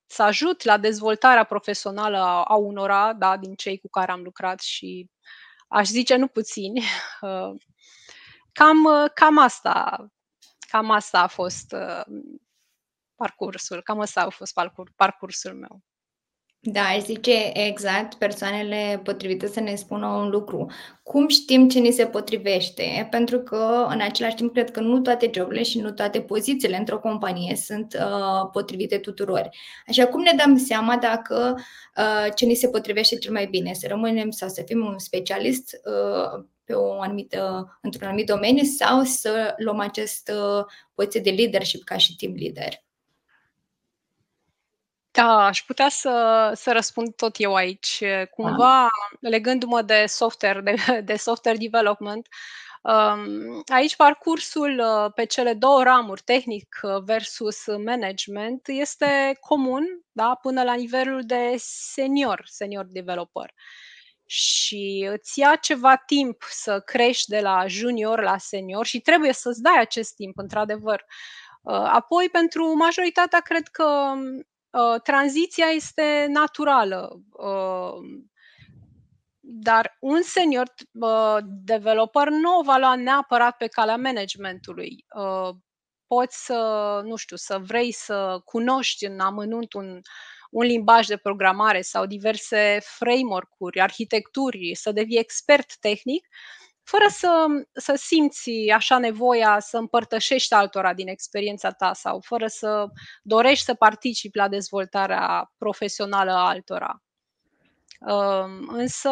să 0.05 0.23
ajut 0.23 0.63
la 0.63 0.77
dezvoltarea 0.77 1.43
profesională 1.43 2.17
a, 2.17 2.43
a 2.43 2.55
unora 2.55 3.13
da, 3.13 3.37
din 3.37 3.55
cei 3.55 3.77
cu 3.77 3.89
care 3.89 4.11
am 4.11 4.21
lucrat 4.21 4.59
și 4.61 5.09
aș 5.67 5.87
zice 5.87 6.15
nu 6.15 6.27
puțini. 6.27 6.81
Cam, 8.59 8.83
uh, 8.83 9.09
cam 9.13 9.37
asta, 9.37 10.05
cam 10.71 10.91
asta 10.91 11.21
a 11.21 11.27
fost 11.27 11.71
uh, 11.71 12.15
parcursul, 13.15 13.81
cam 13.81 13.99
asta 13.99 14.21
a 14.21 14.29
fost 14.29 14.53
parcur, 14.53 14.91
parcursul 14.95 15.53
meu. 15.53 15.81
Da, 16.59 16.81
aș 16.81 17.01
zice 17.01 17.51
exact 17.53 18.13
persoanele 18.13 19.01
potrivite 19.03 19.47
să 19.47 19.59
ne 19.59 19.75
spună 19.75 20.07
un 20.07 20.29
lucru. 20.29 20.71
Cum 21.03 21.27
știm 21.27 21.69
ce 21.69 21.79
ni 21.79 21.91
se 21.91 22.05
potrivește? 22.05 23.07
Pentru 23.09 23.39
că, 23.39 23.87
în 23.89 24.01
același 24.01 24.35
timp, 24.35 24.53
cred 24.53 24.71
că 24.71 24.79
nu 24.79 24.99
toate 24.99 25.29
joburile 25.33 25.63
și 25.63 25.79
nu 25.79 25.91
toate 25.91 26.21
pozițiile 26.21 26.77
într-o 26.77 26.99
companie 26.99 27.55
sunt 27.55 27.93
uh, 27.99 28.49
potrivite 28.51 28.97
tuturor. 28.97 29.49
Așa 29.87 30.07
cum 30.07 30.21
ne 30.21 30.31
dăm 30.43 30.57
seama 30.57 30.97
dacă 30.97 31.55
uh, 31.97 32.33
ce 32.35 32.45
ni 32.45 32.55
se 32.55 32.69
potrivește 32.69 33.17
cel 33.17 33.31
mai 33.31 33.47
bine? 33.47 33.73
Să 33.73 33.87
rămânem 33.87 34.29
sau 34.29 34.49
să 34.49 34.63
fim 34.65 34.85
un 34.85 34.97
specialist 34.99 35.81
uh, 35.83 36.45
pe 36.65 36.73
o 36.73 37.01
anumită, 37.01 37.77
într-un 37.81 38.07
anumit 38.07 38.25
domeniu 38.25 38.63
sau 38.63 39.03
să 39.03 39.53
luăm 39.57 39.79
această 39.79 40.67
poziție 40.93 41.21
de 41.21 41.29
leadership 41.29 41.83
ca 41.83 41.97
și 41.97 42.15
team 42.15 42.33
leader? 42.37 42.83
Da, 45.11 45.45
aș 45.45 45.63
putea 45.63 45.89
să, 45.89 46.51
să 46.55 46.71
răspund 46.71 47.15
tot 47.15 47.35
eu 47.37 47.55
aici. 47.55 48.03
Cumva, 48.31 48.87
legându-mă 49.19 49.81
de 49.81 50.03
software, 50.07 50.61
de, 50.61 51.01
de 51.11 51.15
software 51.15 51.57
development, 51.57 52.27
um, 52.81 53.63
aici 53.65 53.95
parcursul 53.95 54.79
uh, 54.79 55.11
pe 55.13 55.25
cele 55.25 55.53
două 55.53 55.83
ramuri, 55.83 56.21
tehnic 56.21 56.79
versus 57.03 57.65
management, 57.65 58.67
este 58.67 59.37
comun 59.39 60.05
da, 60.11 60.39
până 60.41 60.63
la 60.63 60.73
nivelul 60.73 61.21
de 61.25 61.53
senior, 61.57 62.41
senior 62.45 62.85
developer. 62.85 63.53
Și 64.25 65.07
îți 65.11 65.39
ia 65.39 65.55
ceva 65.55 65.95
timp 65.95 66.43
să 66.49 66.79
crești 66.79 67.29
de 67.29 67.39
la 67.39 67.67
junior 67.67 68.21
la 68.21 68.37
senior 68.37 68.85
și 68.85 68.99
trebuie 68.99 69.33
să-ți 69.33 69.61
dai 69.61 69.79
acest 69.79 70.15
timp, 70.15 70.37
într-adevăr. 70.37 71.05
Uh, 71.61 71.73
apoi, 71.73 72.29
pentru 72.29 72.73
majoritatea, 72.73 73.39
cred 73.39 73.67
că 73.67 74.13
uh, 74.69 75.01
tranziția 75.01 75.65
este 75.65 76.25
naturală. 76.29 77.19
Uh, 77.29 78.23
dar 79.47 79.97
un 79.99 80.21
senior 80.21 80.73
developer 81.63 82.29
nu 82.29 82.57
o 82.57 82.63
va 82.63 82.77
lua 82.77 82.95
neapărat 82.95 83.57
pe 83.57 83.67
calea 83.67 83.95
managementului. 83.95 85.05
Poți 86.07 86.45
să, 86.45 87.01
nu 87.03 87.15
știu, 87.15 87.35
să 87.35 87.59
vrei 87.59 87.91
să 87.91 88.41
cunoști 88.45 89.05
în 89.05 89.19
amănunt 89.19 89.73
un, 89.73 90.01
un 90.55 90.65
limbaj 90.65 91.07
de 91.07 91.17
programare 91.17 91.81
sau 91.81 92.05
diverse 92.05 92.79
framework-uri, 92.81 93.81
arhitecturi, 93.81 94.75
să 94.75 94.91
devii 94.91 95.17
expert 95.17 95.77
tehnic, 95.79 96.27
fără 96.83 97.05
să, 97.09 97.45
să 97.73 97.95
simți 97.95 98.51
așa 98.73 98.97
nevoia 98.97 99.59
să 99.59 99.77
împărtășești 99.77 100.53
altora 100.53 100.93
din 100.93 101.07
experiența 101.07 101.71
ta 101.71 101.93
sau 101.93 102.19
fără 102.19 102.47
să 102.47 102.87
dorești 103.23 103.65
să 103.65 103.73
participi 103.73 104.37
la 104.37 104.47
dezvoltarea 104.47 105.51
profesională 105.57 106.31
a 106.31 106.47
altora. 106.47 107.03
Însă, 108.67 109.11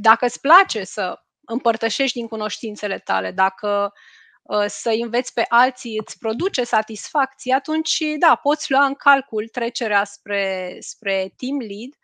dacă 0.00 0.24
îți 0.24 0.40
place 0.40 0.84
să 0.84 1.20
împărtășești 1.46 2.18
din 2.18 2.28
cunoștințele 2.28 2.98
tale, 2.98 3.30
dacă 3.30 3.92
Uh, 3.92 4.15
să 4.66 4.96
înveți 5.02 5.32
pe 5.32 5.44
alții 5.48 5.98
îți 6.04 6.18
produce 6.18 6.64
satisfacție, 6.64 7.54
atunci, 7.54 8.02
da, 8.18 8.38
poți 8.42 8.70
lua 8.70 8.84
în 8.84 8.94
calcul 8.94 9.48
trecerea 9.48 10.04
spre, 10.04 10.76
spre 10.80 11.32
team 11.36 11.58
lead, 11.58 11.94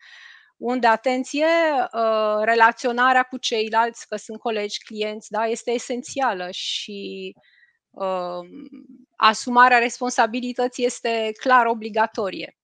unde, 0.57 0.87
atenție, 0.87 1.45
uh, 1.93 2.43
relaționarea 2.43 3.23
cu 3.23 3.37
ceilalți, 3.37 4.07
că 4.07 4.15
sunt 4.15 4.39
colegi, 4.39 4.83
clienți, 4.83 5.31
da, 5.31 5.45
este 5.45 5.71
esențială 5.71 6.47
și 6.51 7.33
uh, 7.89 8.47
asumarea 9.15 9.77
responsabilității 9.77 10.85
este 10.85 11.31
clar 11.39 11.65
obligatorie. 11.65 12.57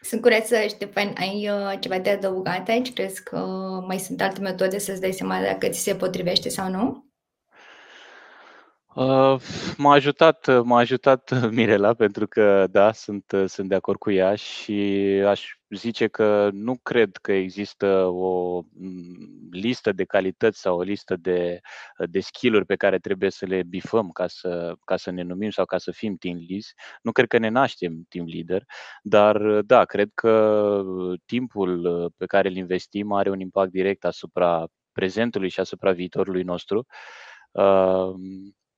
Sunt 0.00 0.20
curioasă, 0.20 0.66
Ștefan, 0.66 1.14
ai 1.16 1.48
ceva 1.80 1.98
de 1.98 2.10
adăugat 2.10 2.68
aici? 2.68 2.92
Crezi 2.92 3.22
că 3.22 3.38
mai 3.86 3.98
sunt 3.98 4.20
alte 4.20 4.40
metode 4.40 4.78
să-ți 4.78 5.00
dai 5.00 5.12
seama 5.12 5.40
dacă 5.40 5.68
ți 5.68 5.80
se 5.82 5.94
potrivește 5.94 6.48
sau 6.48 6.68
nu? 6.68 7.11
Uh, 8.94 9.40
m-a 9.76 9.92
ajutat, 9.92 10.64
m-a 10.64 10.78
ajutat 10.78 11.30
Mirela 11.56 11.94
pentru 11.94 12.26
că, 12.26 12.66
da, 12.70 12.92
sunt, 12.92 13.24
sunt 13.46 13.68
de 13.68 13.74
acord 13.74 13.98
cu 13.98 14.10
ea 14.10 14.34
și 14.34 14.72
aș 15.26 15.44
zice 15.68 16.06
că 16.06 16.48
nu 16.52 16.78
cred 16.82 17.16
că 17.16 17.32
există 17.32 18.04
o 18.04 18.62
mm, 18.72 19.48
listă 19.50 19.92
de 19.92 20.04
calități 20.04 20.60
sau 20.60 20.78
o 20.78 20.82
listă 20.82 21.16
de, 21.16 21.60
de 22.10 22.20
skill-uri 22.20 22.66
pe 22.66 22.76
care 22.76 22.98
trebuie 22.98 23.30
să 23.30 23.46
le 23.46 23.62
bifăm 23.62 24.10
ca 24.10 24.26
să, 24.26 24.74
ca 24.84 24.96
să 24.96 25.10
ne 25.10 25.22
numim 25.22 25.50
sau 25.50 25.64
ca 25.64 25.78
să 25.78 25.90
fim 25.90 26.16
team 26.16 26.36
leads. 26.48 26.72
Nu 27.02 27.12
cred 27.12 27.28
că 27.28 27.38
ne 27.38 27.48
naștem 27.48 28.04
team 28.08 28.26
leader, 28.26 28.64
dar 29.02 29.60
da, 29.60 29.84
cred 29.84 30.10
că 30.14 30.82
timpul 31.26 32.12
pe 32.16 32.26
care 32.26 32.48
îl 32.48 32.56
investim 32.56 33.12
are 33.12 33.30
un 33.30 33.40
impact 33.40 33.70
direct 33.70 34.04
asupra 34.04 34.66
prezentului 34.92 35.48
și 35.48 35.60
asupra 35.60 35.92
viitorului 35.92 36.42
nostru. 36.42 36.86
Uh, 37.50 38.12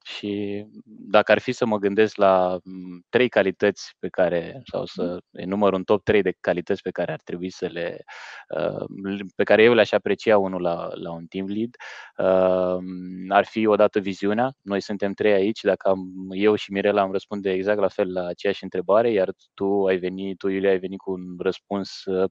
și 0.07 0.65
dacă 0.85 1.33
ar 1.33 1.39
fi 1.39 1.53
să 1.53 1.67
mă 1.67 1.79
gândesc 1.79 2.17
la 2.17 2.59
trei 3.09 3.29
calități 3.29 3.95
pe 3.99 4.09
care, 4.09 4.63
sau 4.65 4.85
să 4.85 5.17
mm-hmm. 5.17 5.41
enumăr 5.41 5.73
un 5.73 5.85
top 5.85 6.03
3 6.03 6.23
de 6.23 6.35
calități 6.41 6.83
pe 6.83 6.91
care 6.91 7.13
ar 7.13 7.21
trebui 7.25 7.51
să 7.51 7.67
le, 7.67 8.05
uh, 8.57 8.85
pe 9.37 9.45
care 9.45 9.63
eu 9.63 9.75
le-aș 9.75 9.93
aprecia 9.93 10.39
unul 10.39 10.61
la, 10.61 10.89
la 10.95 11.13
un 11.13 11.27
team 11.27 11.47
lead, 11.47 11.77
uh, 12.17 12.79
ar 13.29 13.45
fi 13.45 13.67
odată 13.67 13.99
viziunea. 13.99 14.53
Noi 14.61 14.81
suntem 14.81 15.13
trei 15.13 15.33
aici, 15.33 15.61
dacă 15.61 15.89
am, 15.89 16.01
eu 16.31 16.55
și 16.55 16.73
Mirela 16.73 17.03
am 17.03 17.13
răspunde 17.13 17.51
exact 17.53 17.79
la 17.81 17.89
fel 17.89 18.13
la 18.13 18.27
aceeași 18.27 18.63
întrebare, 18.63 19.11
iar 19.11 19.33
tu 19.55 19.85
ai 19.87 19.97
venit, 19.97 20.39
tu 20.39 20.49
Iulia 20.49 20.71
ai 20.71 20.79
venit 20.79 20.99
cu 20.99 21.13
un 21.13 21.37
răspuns 21.39 22.05
uh, 22.05 22.31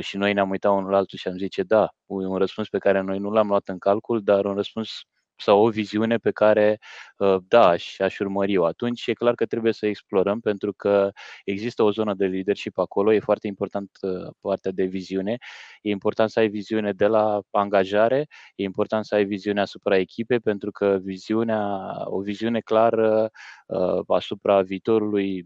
și 0.00 0.16
noi 0.16 0.32
ne-am 0.32 0.50
uitat 0.50 0.72
unul 0.72 0.90
la 0.90 0.96
altul 0.96 1.18
și 1.18 1.28
am 1.28 1.36
zice 1.36 1.62
da, 1.62 1.88
un 2.06 2.36
răspuns 2.36 2.68
pe 2.68 2.78
care 2.78 3.00
noi 3.00 3.18
nu 3.18 3.30
l-am 3.30 3.48
luat 3.48 3.68
în 3.68 3.78
calcul, 3.78 4.22
dar 4.22 4.44
un 4.44 4.54
răspuns 4.54 4.90
sau 5.36 5.64
o 5.64 5.68
viziune 5.68 6.16
pe 6.16 6.30
care, 6.30 6.78
uh, 7.16 7.36
da, 7.48 7.68
aș, 7.68 7.98
aș 7.98 8.18
urmări-o. 8.18 8.64
Atunci 8.64 9.06
e 9.06 9.12
clar 9.12 9.34
că 9.34 9.46
trebuie 9.46 9.72
să 9.72 9.86
explorăm 9.86 10.40
pentru 10.40 10.72
că 10.72 11.10
există 11.44 11.82
o 11.82 11.90
zonă 11.90 12.14
de 12.14 12.26
leadership 12.26 12.78
acolo, 12.78 13.12
e 13.12 13.18
foarte 13.20 13.46
important 13.46 13.90
uh, 14.00 14.32
partea 14.40 14.70
de 14.70 14.84
viziune, 14.84 15.36
e 15.82 15.90
important 15.90 16.30
să 16.30 16.38
ai 16.38 16.48
viziune 16.48 16.92
de 16.92 17.06
la 17.06 17.40
angajare, 17.50 18.26
e 18.54 18.62
important 18.62 19.04
să 19.04 19.14
ai 19.14 19.24
viziune 19.24 19.60
asupra 19.60 19.96
echipei 19.96 20.40
pentru 20.40 20.70
că 20.70 20.98
viziunea, 21.02 21.92
o 22.04 22.20
viziune 22.20 22.60
clară 22.60 23.30
uh, 23.66 24.00
asupra 24.06 24.62
viitorului 24.62 25.42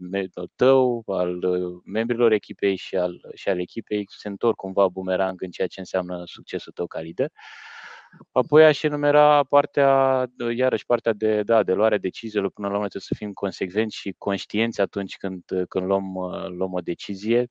tău, 0.55 1.03
al 1.07 1.39
membrilor 1.85 2.31
echipei 2.31 2.75
și 2.75 2.95
al, 2.95 3.21
și 3.33 3.49
al 3.49 3.59
echipei 3.59 4.05
se 4.09 4.27
întorc 4.27 4.55
cumva 4.55 4.87
bumerang 4.87 5.41
în 5.41 5.49
ceea 5.49 5.67
ce 5.67 5.79
înseamnă 5.79 6.21
succesul 6.25 6.71
tău 6.71 6.87
ca 6.87 6.99
lider. 6.99 7.29
Apoi 8.31 8.65
aș 8.65 8.83
enumera 8.83 9.43
partea, 9.43 10.25
iarăși 10.55 10.85
partea 10.85 11.13
de, 11.13 11.43
da, 11.43 11.63
de 11.63 11.73
luare 11.73 11.97
deciziilor, 11.97 12.51
până 12.51 12.67
la 12.67 12.73
urmă 12.73 12.87
trebuie 12.87 13.07
să 13.11 13.15
fim 13.23 13.33
consecvenți 13.33 13.95
și 13.95 14.15
conștienți 14.17 14.81
atunci 14.81 15.17
când, 15.17 15.43
când 15.67 15.85
luăm, 15.85 16.13
luăm 16.57 16.73
o 16.73 16.79
decizie. 16.79 17.47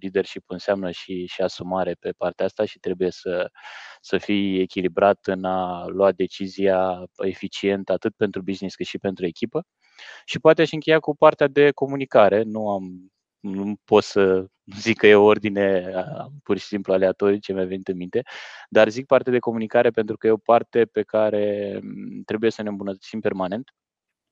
Leadership 0.00 0.42
înseamnă 0.46 0.90
și, 0.90 1.26
și 1.26 1.40
asumare 1.42 1.94
pe 2.00 2.10
partea 2.10 2.44
asta 2.44 2.64
și 2.64 2.78
trebuie 2.78 3.10
să, 3.10 3.50
să 4.00 4.18
fii 4.18 4.60
echilibrat 4.60 5.18
în 5.26 5.44
a 5.44 5.86
lua 5.86 6.12
decizia 6.12 7.04
eficient 7.16 7.90
atât 7.90 8.14
pentru 8.16 8.42
business 8.42 8.74
cât 8.74 8.86
și 8.86 8.98
pentru 8.98 9.26
echipă. 9.26 9.66
Și 10.24 10.40
poate 10.40 10.62
aș 10.62 10.72
încheia 10.72 10.98
cu 10.98 11.16
partea 11.16 11.46
de 11.48 11.70
comunicare. 11.70 12.42
Nu 12.42 12.70
am 12.70 13.12
nu 13.44 13.74
pot 13.84 14.02
să 14.02 14.46
zic 14.76 14.98
că 14.98 15.06
e 15.06 15.14
o 15.14 15.24
ordine 15.24 15.92
pur 16.42 16.58
și 16.58 16.66
simplu 16.66 16.92
aleatorie 16.92 17.38
ce 17.38 17.52
mi-a 17.52 17.64
venit 17.64 17.88
în 17.88 17.96
minte, 17.96 18.22
dar 18.68 18.88
zic 18.88 19.06
parte 19.06 19.30
de 19.30 19.38
comunicare 19.38 19.90
pentru 19.90 20.16
că 20.16 20.26
e 20.26 20.30
o 20.30 20.36
parte 20.36 20.84
pe 20.84 21.02
care 21.02 21.80
trebuie 22.24 22.50
să 22.50 22.62
ne 22.62 22.68
îmbunătățim 22.68 23.20
permanent 23.20 23.74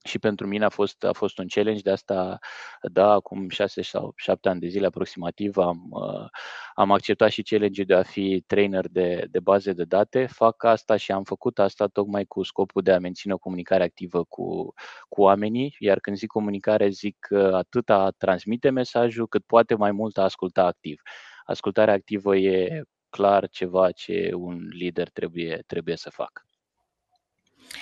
și 0.05 0.19
pentru 0.19 0.47
mine 0.47 0.65
a 0.65 0.69
fost, 0.69 1.05
a 1.05 1.13
fost 1.13 1.39
un 1.39 1.47
challenge, 1.49 1.81
de 1.83 1.91
asta, 1.91 2.39
da, 2.83 3.11
acum 3.11 3.49
șase 3.49 3.83
sau 3.83 4.13
șapte 4.17 4.49
ani 4.49 4.61
de 4.61 4.67
zile 4.67 4.87
aproximativ 4.87 5.57
am, 5.57 5.87
uh, 5.91 6.29
am 6.75 6.93
acceptat 6.93 7.31
și 7.31 7.43
challenge 7.43 7.85
de 7.85 7.95
a 7.95 8.03
fi 8.03 8.45
trainer 8.47 8.89
de, 8.89 9.27
de 9.31 9.41
baze 9.41 9.73
de 9.73 9.85
date. 9.85 10.27
Fac 10.27 10.65
asta 10.65 10.97
și 10.97 11.13
am 11.13 11.23
făcut 11.25 11.59
asta 11.59 11.87
tocmai 11.87 12.25
cu 12.25 12.43
scopul 12.43 12.83
de 12.83 12.93
a 12.93 12.99
menține 12.99 13.33
o 13.33 13.39
comunicare 13.39 13.83
activă 13.85 14.25
cu, 14.25 14.75
cu 15.09 15.23
oamenii, 15.23 15.77
iar 15.79 16.01
când 16.01 16.17
zic 16.17 16.29
comunicare 16.29 16.89
zic 16.89 17.27
atât 17.53 17.91
a 17.91 18.11
transmite 18.19 18.71
mesajul, 18.71 19.29
cât 19.29 19.45
poate 19.47 19.75
mai 19.75 19.93
mult 19.93 20.19
a 20.19 20.23
asculta 20.23 20.65
activ. 20.65 21.01
Ascultarea 21.45 21.95
activă 21.95 22.37
e 22.37 22.83
clar 23.11 23.49
ceva 23.49 23.91
ce 23.91 24.31
un 24.35 24.67
lider 24.71 25.09
trebuie, 25.09 25.63
trebuie 25.67 25.97
să 25.97 26.11
facă. 26.11 26.43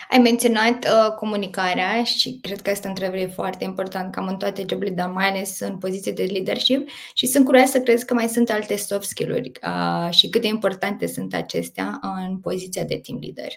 Ai 0.09 0.19
menționat 0.19 0.85
uh, 0.85 1.15
comunicarea 1.15 2.05
și 2.05 2.39
cred 2.43 2.61
că 2.61 2.71
este 2.71 2.87
o 2.87 2.91
întrebare 2.91 3.27
foarte 3.27 3.65
important 3.65 4.15
cam 4.15 4.27
în 4.27 4.37
toate 4.37 4.65
joburile, 4.69 4.95
dar 4.95 5.11
mai 5.11 5.29
ales 5.29 5.61
în 5.61 5.79
poziție 5.79 6.13
de 6.13 6.23
leadership 6.23 6.89
și 7.15 7.27
sunt 7.27 7.45
curioasă 7.45 7.71
să 7.71 7.81
crezi 7.81 8.05
că 8.05 8.15
mai 8.15 8.29
sunt 8.29 8.51
alte 8.51 8.77
soft 8.77 9.09
skill-uri 9.09 9.53
uh, 9.63 10.11
și 10.11 10.29
cât 10.29 10.41
de 10.41 10.47
importante 10.47 11.07
sunt 11.07 11.35
acestea 11.35 11.99
în 12.03 12.41
poziția 12.41 12.85
de 12.85 12.99
team 12.99 13.19
leader. 13.21 13.53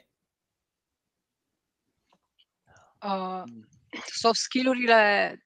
Uh, 3.05 3.43
soft 4.11 4.39
skill-urile 4.39 5.37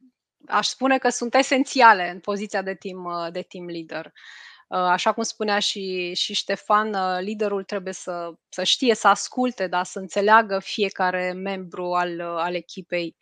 aș 0.48 0.67
spune 0.67 0.98
că 0.98 1.10
sunt 1.10 1.36
esențiale 1.36 2.10
în 2.10 2.20
poziția 2.20 2.62
de 2.62 2.74
team, 2.74 3.06
uh, 3.06 3.32
de 3.32 3.41
team 3.41 3.65
leader. 3.65 4.06
Uh, 4.06 4.12
Uh, 4.12 4.47
așa 4.68 5.14
cum 5.14 5.24
spunea 5.24 5.60
și, 5.60 6.14
și 6.14 6.34
Ștefan, 6.34 6.94
uh, 6.94 7.18
liderul 7.20 7.64
trebuie 7.64 7.94
să, 7.94 8.32
să 8.50 8.64
știe, 8.64 8.96
să 8.96 9.08
asculte, 9.08 9.68
da, 9.68 9.84
să 9.84 10.00
înțeleagă 10.00 10.60
fiecare 10.60 11.32
membru 11.32 11.94
al, 11.94 12.20
uh, 12.20 12.26
al 12.26 12.56
echipei. 12.56 13.16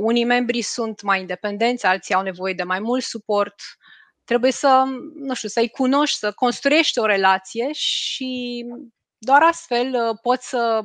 Unii 0.00 0.24
membri 0.24 0.62
sunt 0.62 1.02
mai 1.02 1.20
independenți, 1.20 1.86
alții 1.86 2.14
au 2.14 2.22
nevoie 2.22 2.54
de 2.54 2.62
mai 2.62 2.80
mult 2.80 3.02
suport. 3.02 3.54
Trebuie 4.24 4.52
să, 4.52 4.84
nu 5.14 5.34
știu, 5.34 5.48
să-i 5.48 5.68
cunoști, 5.68 6.18
să 6.18 6.32
construiești 6.32 6.98
o 6.98 7.06
relație 7.06 7.72
și 7.72 8.64
doar 9.18 9.42
astfel 9.42 10.18
poți 10.22 10.48
să 10.48 10.84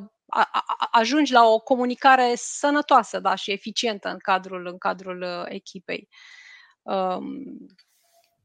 ajungi 0.90 1.32
la 1.32 1.44
o 1.44 1.58
comunicare 1.58 2.32
sănătoasă 2.36 3.20
da, 3.20 3.34
și 3.34 3.52
eficientă 3.52 4.08
în 4.08 4.18
cadrul, 4.18 4.66
în 4.66 4.78
cadrul 4.78 5.46
echipei. 5.48 6.08
Um, 6.82 7.44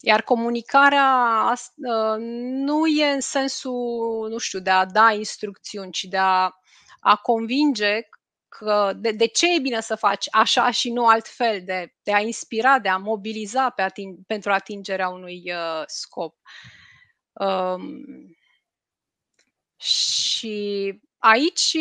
iar 0.02 0.22
comunicarea 0.22 1.54
ă, 1.90 2.18
nu 2.66 2.86
e 2.88 3.06
în 3.06 3.22
sensul, 3.22 4.28
nu 4.30 4.38
știu, 4.38 4.60
de 4.60 4.70
a 4.70 4.86
da 4.86 5.12
instrucțiuni, 5.12 5.92
ci 5.92 6.04
de 6.04 6.18
a, 6.18 6.52
a 7.00 7.16
convinge 7.22 8.00
că 8.48 8.94
de, 8.96 9.12
de 9.12 9.28
ce 9.28 9.56
e 9.56 9.60
bine 9.60 9.82
să 9.82 9.96
faci 9.96 10.26
așa 10.32 10.72
și 10.72 10.92
nu 10.92 11.08
altfel, 11.08 11.62
de, 11.64 11.94
de 12.04 12.14
a 12.14 12.20
inspira, 12.20 12.80
de 12.80 12.90
a 12.90 12.98
mobiliza 12.98 13.70
pe 13.70 13.82
ating, 13.82 14.18
pentru 14.28 14.52
atingerea 14.52 15.10
unui 15.10 15.44
uh, 15.46 15.84
scop. 15.86 16.38
Um, 17.34 18.06
și 19.78 21.00
aici 21.24 21.78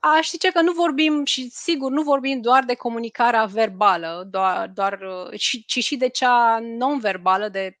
aș 0.00 0.28
zice 0.28 0.50
că 0.50 0.60
nu 0.60 0.72
vorbim 0.72 1.24
și 1.24 1.50
sigur 1.50 1.90
nu 1.90 2.02
vorbim 2.02 2.40
doar 2.40 2.64
de 2.64 2.74
comunicarea 2.74 3.44
verbală, 3.44 4.26
doar, 4.30 4.68
doar, 4.68 5.00
ci, 5.36 5.64
ci 5.66 5.84
și 5.84 5.96
de 5.96 6.08
cea 6.08 6.58
non-verbală, 6.58 7.48
de, 7.48 7.78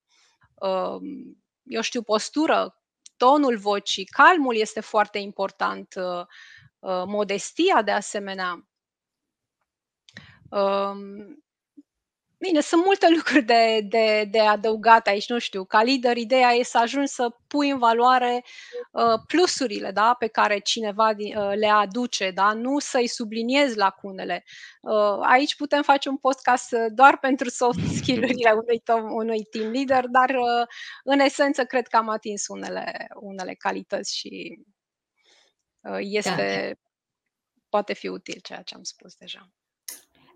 uh, 0.54 1.00
eu 1.62 1.80
știu, 1.80 2.02
postură, 2.02 2.80
tonul 3.16 3.56
vocii, 3.56 4.04
calmul 4.04 4.56
este 4.56 4.80
foarte 4.80 5.18
important, 5.18 5.94
uh, 5.96 6.26
uh, 6.78 7.02
modestia 7.06 7.82
de 7.82 7.90
asemenea. 7.90 8.68
Um, 10.50 11.44
Bine, 12.42 12.60
sunt 12.60 12.84
multe 12.84 13.08
lucruri 13.08 13.42
de, 13.42 13.80
de, 13.88 14.24
de 14.30 14.40
adăugat 14.40 15.06
aici, 15.06 15.28
nu 15.28 15.38
știu. 15.38 15.64
Ca 15.64 15.82
lider, 15.82 16.16
ideea 16.16 16.50
e 16.52 16.62
să 16.62 16.78
ajungi 16.78 17.10
să 17.10 17.34
pui 17.46 17.70
în 17.70 17.78
valoare 17.78 18.44
uh, 18.92 19.20
plusurile 19.26 19.90
da, 19.90 20.14
pe 20.18 20.26
care 20.26 20.58
cineva 20.58 21.08
uh, 21.08 21.52
le 21.54 21.66
aduce, 21.66 22.30
da? 22.30 22.52
nu 22.52 22.78
să-i 22.78 23.06
subliniezi 23.06 23.76
lacunele. 23.76 24.44
Uh, 24.80 25.18
aici 25.20 25.56
putem 25.56 25.82
face 25.82 26.08
un 26.08 26.16
podcast 26.16 26.70
doar 26.72 27.18
pentru 27.18 27.48
soft 27.48 27.78
skill-urile 27.96 28.50
unui, 28.50 28.82
unui 29.10 29.44
team 29.44 29.70
leader, 29.72 30.06
dar 30.06 30.30
uh, 30.30 30.66
în 31.04 31.18
esență 31.18 31.64
cred 31.64 31.86
că 31.86 31.96
am 31.96 32.08
atins 32.08 32.48
unele, 32.48 33.08
unele 33.14 33.54
calități 33.54 34.16
și 34.16 34.58
uh, 35.80 35.98
este, 36.00 36.70
da. 36.74 36.88
poate 37.68 37.92
fi 37.92 38.08
util 38.08 38.40
ceea 38.42 38.62
ce 38.62 38.74
am 38.74 38.82
spus 38.82 39.14
deja. 39.14 39.50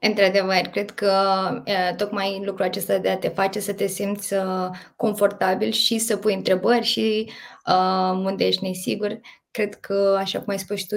Într-adevăr, 0.00 0.60
cred 0.70 0.90
că 0.90 1.12
tocmai 1.96 2.42
lucrul 2.44 2.66
acesta 2.66 2.98
de 2.98 3.08
a 3.08 3.18
te 3.18 3.28
face 3.28 3.60
să 3.60 3.72
te 3.72 3.86
simți 3.86 4.34
uh, 4.34 4.68
confortabil 4.96 5.70
și 5.70 5.98
să 5.98 6.16
pui 6.16 6.34
întrebări 6.34 6.84
și 6.84 7.30
uh, 7.66 8.10
unde 8.24 8.46
ești 8.46 8.64
nesigur, 8.64 9.20
cred 9.50 9.74
că, 9.74 10.16
așa 10.18 10.38
cum 10.38 10.48
ai 10.48 10.58
spus 10.58 10.84
tu, 10.84 10.96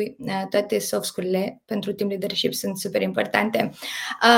toate 0.49 0.79
soft 0.79 1.05
skill 1.05 1.61
pentru 1.65 1.93
team 1.93 2.09
leadership 2.09 2.53
sunt 2.53 2.77
super 2.77 3.01
importante. 3.01 3.71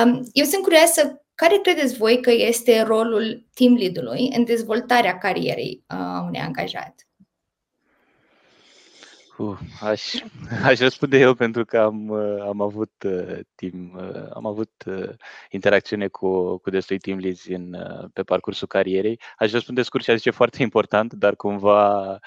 Um, 0.04 0.30
eu 0.34 0.46
sunt 0.46 0.64
curioasă, 0.64 1.22
care 1.36 1.60
credeți 1.62 1.98
voi 1.98 2.22
că 2.22 2.32
este 2.32 2.82
rolul 2.82 3.48
team 3.54 3.76
lead-ului 3.76 4.30
în 4.36 4.44
dezvoltarea 4.44 5.18
carierei 5.18 5.84
uh, 5.94 6.22
unui 6.26 6.40
angajat? 6.40 7.09
Uh, 9.40 9.58
aș, 9.82 10.14
aș 10.70 10.80
răspunde 10.80 11.18
eu 11.18 11.34
pentru 11.34 11.66
că 11.66 11.78
am, 11.80 12.08
uh, 12.10 12.42
am 12.42 12.62
avut 12.62 12.92
uh, 13.06 13.40
team, 13.56 13.94
uh, 13.96 14.30
am 14.34 14.46
avut 14.46 14.72
uh, 14.86 15.10
interacțiune 15.50 16.08
cu, 16.08 16.58
cu 16.58 16.70
destui 16.70 16.98
team 16.98 17.18
leads 17.18 17.46
în, 17.48 17.74
uh, 17.74 18.10
pe 18.14 18.24
parcursul 18.24 18.68
carierei. 18.68 19.20
Aș 19.38 19.52
răspunde 19.52 19.82
scurt 19.82 20.04
și 20.04 20.10
aș 20.10 20.16
zice 20.18 20.30
foarte 20.30 20.62
important, 20.62 21.14
dar 21.14 21.36
cumva 21.36 22.12
uh, 22.12 22.18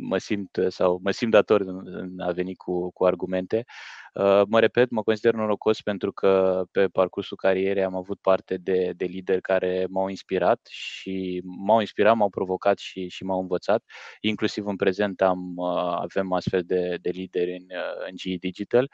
mă 0.00 0.18
simt 0.18 0.58
sau 0.68 1.00
mă 1.02 1.10
simt 1.10 1.30
dator 1.30 1.60
în, 1.60 1.82
în 1.84 2.20
a 2.20 2.30
veni 2.30 2.54
cu, 2.54 2.90
cu 2.92 3.04
argumente. 3.04 3.64
Uh, 4.14 4.42
mă 4.48 4.60
repet, 4.60 4.90
mă 4.90 5.02
consider 5.02 5.34
norocos 5.34 5.80
pentru 5.80 6.12
că 6.12 6.62
pe 6.70 6.86
parcursul 6.86 7.36
carierei 7.36 7.84
am 7.84 7.94
avut 7.94 8.18
parte 8.20 8.56
de, 8.56 8.92
de 8.96 9.04
lideri 9.04 9.40
care 9.40 9.86
m-au 9.90 10.08
inspirat 10.08 10.60
și 10.70 11.42
m-au 11.44 11.80
inspirat, 11.80 12.16
m-au 12.16 12.30
provocat 12.30 12.78
și, 12.78 13.08
și 13.08 13.24
m-au 13.24 13.40
învățat. 13.40 13.84
Inclusiv 14.20 14.66
în 14.66 14.76
prezent 14.76 15.20
am, 15.20 15.52
uh, 15.56 15.96
avem 16.00 16.32
astfel 16.32 16.62
de, 16.66 16.98
de 17.00 17.10
lideri 17.10 17.50
în, 17.50 17.64
uh, 17.76 18.08
în 18.08 18.16
GE 18.16 18.34
Digital. 18.34 18.90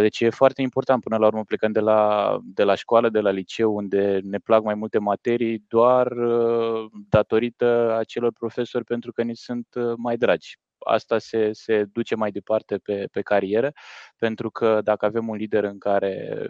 Deci 0.00 0.20
e 0.20 0.30
foarte 0.30 0.62
important, 0.62 1.02
până 1.02 1.16
la 1.16 1.26
urmă 1.26 1.44
plecând 1.44 1.74
de 1.74 1.80
la, 1.80 2.38
de 2.44 2.62
la 2.62 2.74
școală, 2.74 3.08
de 3.08 3.20
la 3.20 3.30
liceu, 3.30 3.74
unde 3.74 4.20
ne 4.22 4.38
plac 4.38 4.62
mai 4.62 4.74
multe 4.74 4.98
materii, 4.98 5.64
doar 5.68 6.12
datorită 7.08 7.96
acelor 7.98 8.32
profesori 8.32 8.84
pentru 8.84 9.12
că 9.12 9.22
ni 9.22 9.36
sunt 9.46 9.66
mai 9.96 10.16
dragi 10.16 10.58
asta 10.78 11.18
se, 11.18 11.50
se 11.52 11.84
duce 11.92 12.14
mai 12.14 12.30
departe 12.30 12.78
pe, 12.78 13.08
pe 13.12 13.20
carieră, 13.20 13.72
pentru 14.16 14.50
că 14.50 14.80
dacă 14.84 15.04
avem 15.04 15.28
un 15.28 15.36
lider 15.36 15.64
în 15.64 15.78
care 15.78 16.46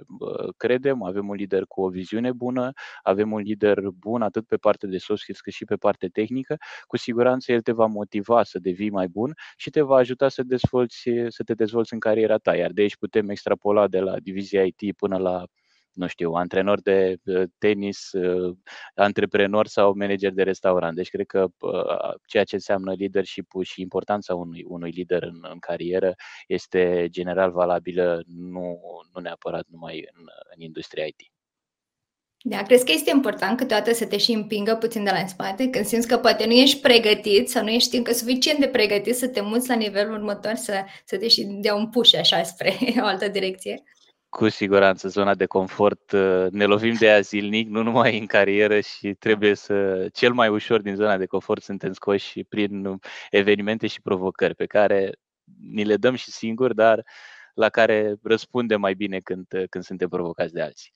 credem, 0.56 1.02
avem 1.02 1.28
un 1.28 1.34
lider 1.34 1.64
cu 1.68 1.80
o 1.82 1.88
viziune 1.88 2.32
bună, 2.32 2.72
avem 3.02 3.32
un 3.32 3.40
lider 3.40 3.80
bun 3.88 4.22
atât 4.22 4.46
pe 4.46 4.56
partea 4.56 4.88
de 4.88 4.98
soft 4.98 5.20
skills 5.20 5.40
cât 5.40 5.52
și 5.52 5.64
pe 5.64 5.76
partea 5.76 6.08
tehnică, 6.12 6.56
cu 6.86 6.96
siguranță 6.96 7.52
el 7.52 7.60
te 7.60 7.72
va 7.72 7.86
motiva 7.86 8.42
să 8.42 8.58
devii 8.58 8.90
mai 8.90 9.08
bun 9.08 9.34
și 9.56 9.70
te 9.70 9.80
va 9.80 9.96
ajuta 9.96 10.28
să, 10.28 10.42
dezvolți, 10.42 11.10
să 11.28 11.42
te 11.44 11.54
dezvolți 11.54 11.92
în 11.92 11.98
cariera 11.98 12.36
ta. 12.36 12.56
Iar 12.56 12.70
de 12.72 12.80
aici 12.82 12.96
putem 12.96 13.28
extrapola 13.28 13.88
de 13.88 14.00
la 14.00 14.18
divizia 14.18 14.64
IT 14.64 14.96
până 14.96 15.16
la 15.16 15.44
nu 15.96 16.06
știu, 16.06 16.32
antrenor 16.32 16.80
de 16.80 17.16
tenis, 17.58 18.10
antreprenor 18.94 19.66
sau 19.66 19.94
manager 19.96 20.32
de 20.32 20.42
restaurant. 20.42 20.96
Deci 20.96 21.08
cred 21.08 21.26
că 21.26 21.46
ceea 22.26 22.44
ce 22.44 22.54
înseamnă 22.54 22.94
leadership 22.98 23.46
și 23.62 23.80
importanța 23.80 24.34
unui, 24.34 24.64
unui 24.68 24.90
lider 24.90 25.22
în, 25.22 25.38
în 25.50 25.58
carieră 25.58 26.14
este 26.46 27.06
general 27.10 27.50
valabilă, 27.50 28.22
nu, 28.26 28.80
nu 29.12 29.20
neapărat 29.20 29.64
numai 29.68 30.08
în, 30.12 30.24
în 30.54 30.60
industria 30.62 31.04
IT. 31.04 31.30
Da, 32.48 32.62
crezi 32.62 32.84
că 32.84 32.92
este 32.92 33.10
important 33.10 33.56
câteodată 33.56 33.92
să 33.92 34.06
te 34.06 34.16
și 34.16 34.32
împingă 34.32 34.74
puțin 34.74 35.04
de 35.04 35.10
la 35.10 35.18
în 35.18 35.28
spate, 35.28 35.68
când 35.68 35.84
simți 35.84 36.08
că 36.08 36.16
poate 36.16 36.46
nu 36.46 36.52
ești 36.52 36.80
pregătit 36.80 37.48
sau 37.48 37.62
nu 37.62 37.70
ești 37.70 37.96
încă 37.96 38.12
suficient 38.12 38.58
de 38.58 38.68
pregătit 38.68 39.16
să 39.16 39.28
te 39.28 39.40
muți 39.40 39.68
la 39.68 39.74
nivelul 39.74 40.14
următor, 40.14 40.54
să, 40.54 40.84
să 41.04 41.18
te 41.18 41.28
și 41.28 41.44
dea 41.44 41.74
un 41.74 41.88
push 41.88 42.14
așa 42.18 42.42
spre 42.42 42.74
o 43.02 43.04
altă 43.04 43.28
direcție? 43.28 43.82
Cu 44.28 44.48
siguranță, 44.48 45.08
zona 45.08 45.34
de 45.34 45.46
confort 45.46 46.10
uh, 46.12 46.46
ne 46.50 46.64
lovim 46.64 46.94
de 46.94 47.06
ea 47.06 47.20
zilnic, 47.20 47.68
nu 47.68 47.82
numai 47.82 48.18
în 48.18 48.26
carieră 48.26 48.80
și 48.80 49.14
trebuie 49.14 49.54
să, 49.54 50.06
cel 50.12 50.32
mai 50.32 50.48
ușor 50.48 50.80
din 50.80 50.94
zona 50.94 51.16
de 51.16 51.26
confort 51.26 51.62
suntem 51.62 51.92
scoși 51.92 52.44
prin 52.44 52.98
evenimente 53.30 53.86
și 53.86 54.00
provocări 54.02 54.54
pe 54.54 54.66
care 54.66 55.12
ni 55.60 55.84
le 55.84 55.96
dăm 55.96 56.14
și 56.14 56.30
singuri, 56.30 56.74
dar 56.74 57.04
la 57.54 57.68
care 57.68 58.14
răspundem 58.22 58.80
mai 58.80 58.94
bine 58.94 59.18
când, 59.20 59.46
când 59.70 59.84
suntem 59.84 60.08
provocați 60.08 60.52
de 60.52 60.62
alții. 60.62 60.92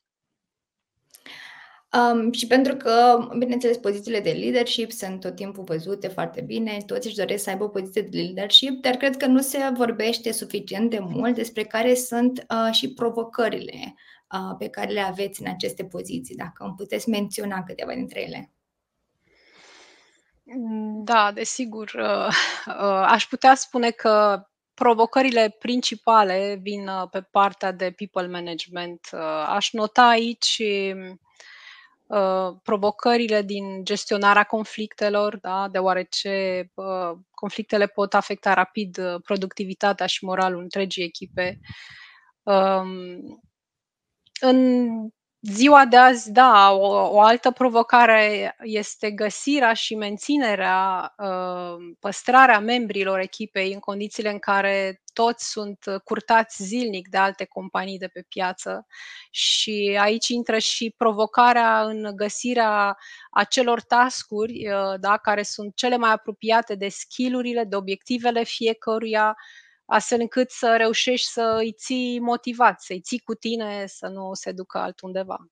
Um, 1.92 2.32
și 2.32 2.46
pentru 2.46 2.76
că, 2.76 3.18
bineînțeles, 3.38 3.76
pozițiile 3.76 4.20
de 4.20 4.30
leadership 4.30 4.92
sunt 4.92 5.20
tot 5.20 5.34
timpul 5.34 5.64
văzute 5.64 6.08
foarte 6.08 6.40
bine, 6.40 6.82
toți 6.86 7.06
își 7.06 7.16
doresc 7.16 7.44
să 7.44 7.50
aibă 7.50 7.64
o 7.64 7.68
poziție 7.68 8.02
de 8.02 8.20
leadership, 8.20 8.82
dar 8.82 8.94
cred 8.94 9.16
că 9.16 9.26
nu 9.26 9.40
se 9.40 9.58
vorbește 9.74 10.32
suficient 10.32 10.90
de 10.90 10.98
mult 10.98 11.34
despre 11.34 11.64
care 11.64 11.94
sunt 11.94 12.46
uh, 12.48 12.72
și 12.72 12.92
provocările 12.92 13.94
uh, 14.32 14.56
pe 14.58 14.68
care 14.68 14.92
le 14.92 15.00
aveți 15.00 15.40
în 15.42 15.48
aceste 15.48 15.84
poziții, 15.84 16.36
dacă 16.36 16.64
îmi 16.64 16.74
puteți 16.76 17.08
menționa 17.08 17.62
câteva 17.62 17.94
dintre 17.94 18.22
ele. 18.22 18.52
Da, 21.04 21.32
desigur. 21.32 21.90
Uh, 21.94 22.26
uh, 22.66 23.04
aș 23.06 23.26
putea 23.26 23.54
spune 23.54 23.90
că 23.90 24.44
provocările 24.74 25.56
principale 25.58 26.58
vin 26.62 26.88
uh, 26.88 27.08
pe 27.10 27.20
partea 27.20 27.72
de 27.72 27.94
people 27.96 28.26
management. 28.26 29.08
Uh, 29.12 29.20
aș 29.48 29.72
nota 29.72 30.08
aici 30.08 30.62
Uh, 32.10 32.56
provocările 32.62 33.42
din 33.42 33.84
gestionarea 33.84 34.44
conflictelor, 34.44 35.38
da, 35.38 35.68
deoarece 35.68 36.64
uh, 36.74 37.18
conflictele 37.30 37.86
pot 37.86 38.14
afecta 38.14 38.54
rapid 38.54 38.98
uh, 38.98 39.20
productivitatea 39.22 40.06
și 40.06 40.24
moralul 40.24 40.62
întregii 40.62 41.04
echipe. 41.04 41.58
Um, 42.42 43.42
în 44.40 44.88
ziua 45.42 45.84
de 45.84 45.96
azi, 45.96 46.32
da, 46.32 46.70
o, 46.72 47.14
o 47.14 47.20
altă 47.20 47.50
provocare 47.50 48.56
este 48.62 49.10
găsirea 49.10 49.72
și 49.72 49.94
menținerea, 49.94 51.14
uh, 51.18 51.94
păstrarea 51.98 52.58
membrilor 52.60 53.18
echipei 53.18 53.72
în 53.72 53.78
condițiile 53.78 54.30
în 54.30 54.38
care 54.38 55.02
toți 55.12 55.50
sunt 55.50 55.78
curtați 56.04 56.62
zilnic 56.62 57.08
de 57.08 57.16
alte 57.16 57.44
companii 57.44 57.98
de 57.98 58.08
pe 58.08 58.24
piață. 58.28 58.86
Și 59.30 59.98
aici 60.00 60.28
intră 60.28 60.58
și 60.58 60.94
provocarea 60.96 61.82
în 61.82 62.12
găsirea 62.14 62.96
acelor 63.30 63.82
tascuri 63.82 64.68
uh, 64.68 65.00
da, 65.00 65.16
care 65.16 65.42
sunt 65.42 65.74
cele 65.74 65.96
mai 65.96 66.10
apropiate 66.12 66.74
de 66.74 66.88
skillurile, 66.88 67.64
de 67.64 67.76
obiectivele 67.76 68.42
fiecăruia, 68.44 69.36
astfel 69.90 70.20
încât 70.20 70.50
să 70.50 70.74
reușești 70.76 71.26
să 71.26 71.56
îi 71.58 71.72
ții 71.72 72.18
motivat, 72.18 72.80
să 72.80 72.92
îi 72.92 73.00
ții 73.00 73.18
cu 73.18 73.34
tine, 73.34 73.84
să 73.86 74.06
nu 74.06 74.30
se 74.34 74.52
ducă 74.52 74.78
altundeva. 74.78 75.50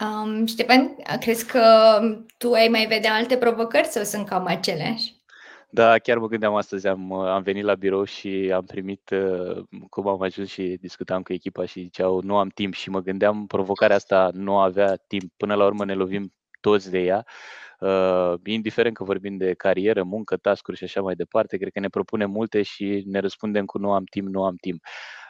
Um, 0.00 0.46
Ștefan, 0.46 0.96
crezi 1.20 1.46
că 1.46 1.98
tu 2.38 2.52
ai 2.52 2.68
mai 2.68 2.86
vedea 2.86 3.14
alte 3.14 3.36
provocări 3.36 3.86
sau 3.86 4.02
sunt 4.02 4.28
cam 4.28 4.46
aceleași? 4.46 5.20
Da, 5.70 5.98
chiar 5.98 6.18
mă 6.18 6.26
gândeam 6.26 6.54
astăzi, 6.54 6.86
am, 6.86 7.12
am 7.12 7.42
venit 7.42 7.64
la 7.64 7.74
birou 7.74 8.04
și 8.04 8.50
am 8.54 8.64
primit, 8.64 9.10
uh, 9.10 9.64
cum 9.88 10.08
am 10.08 10.22
ajuns 10.22 10.48
și 10.48 10.76
discutam 10.80 11.22
cu 11.22 11.32
echipa 11.32 11.64
și 11.64 11.80
ziceau 11.80 12.20
nu 12.20 12.36
am 12.36 12.48
timp 12.48 12.74
și 12.74 12.90
mă 12.90 13.00
gândeam 13.00 13.46
provocarea 13.46 13.96
asta 13.96 14.30
nu 14.32 14.58
avea 14.58 14.96
timp, 14.96 15.32
până 15.36 15.54
la 15.54 15.64
urmă 15.64 15.84
ne 15.84 15.94
lovim 15.94 16.32
toți 16.60 16.90
de 16.90 16.98
ea 16.98 17.26
uh, 17.82 18.34
indiferent 18.44 18.96
că 18.96 19.04
vorbim 19.04 19.36
de 19.36 19.54
carieră, 19.54 20.02
muncă, 20.02 20.36
tascuri 20.36 20.76
și 20.76 20.84
așa 20.84 21.00
mai 21.00 21.14
departe, 21.14 21.56
cred 21.56 21.72
că 21.72 21.80
ne 21.80 21.88
propunem 21.88 22.30
multe 22.30 22.62
și 22.62 23.02
ne 23.06 23.18
răspundem 23.18 23.64
cu 23.64 23.78
nu 23.78 23.92
am 23.92 24.04
timp, 24.04 24.28
nu 24.28 24.44
am 24.44 24.56
timp 24.56 24.82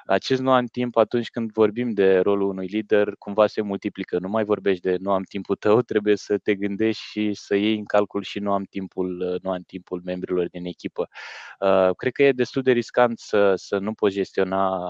acest 0.07 0.41
nu 0.41 0.53
am 0.53 0.67
timp 0.67 0.97
atunci 0.97 1.31
când 1.31 1.53
vorbim 1.53 1.91
de 1.91 2.19
rolul 2.19 2.49
unui 2.49 2.67
lider, 2.67 3.15
cumva 3.19 3.47
se 3.47 3.61
multiplică. 3.61 4.19
Nu 4.19 4.29
mai 4.29 4.45
vorbești 4.45 4.83
de 4.83 4.97
nu 5.01 5.13
am 5.13 5.23
timpul 5.23 5.57
tău, 5.57 5.83
trebuie 5.91 6.17
să 6.17 6.39
te 6.39 6.55
gândești 6.55 7.03
și 7.03 7.35
să 7.35 7.55
iei 7.55 7.79
în 7.79 7.85
calcul 7.85 8.23
și 8.23 8.39
nu 8.39 8.53
am 8.53 8.65
timpul, 8.65 9.39
nu 9.43 9.51
am 9.51 9.63
timpul 9.67 10.01
membrilor 10.05 10.49
din 10.49 10.65
echipă. 10.65 11.09
Uh, 11.61 11.91
cred 11.97 12.13
că 12.13 12.23
e 12.23 12.33
destul 12.33 12.63
de 12.63 12.73
riscant 12.73 13.19
să, 13.19 13.53
să 13.57 13.79
nu 13.79 13.93
poți 13.93 14.15
gestiona 14.15 14.81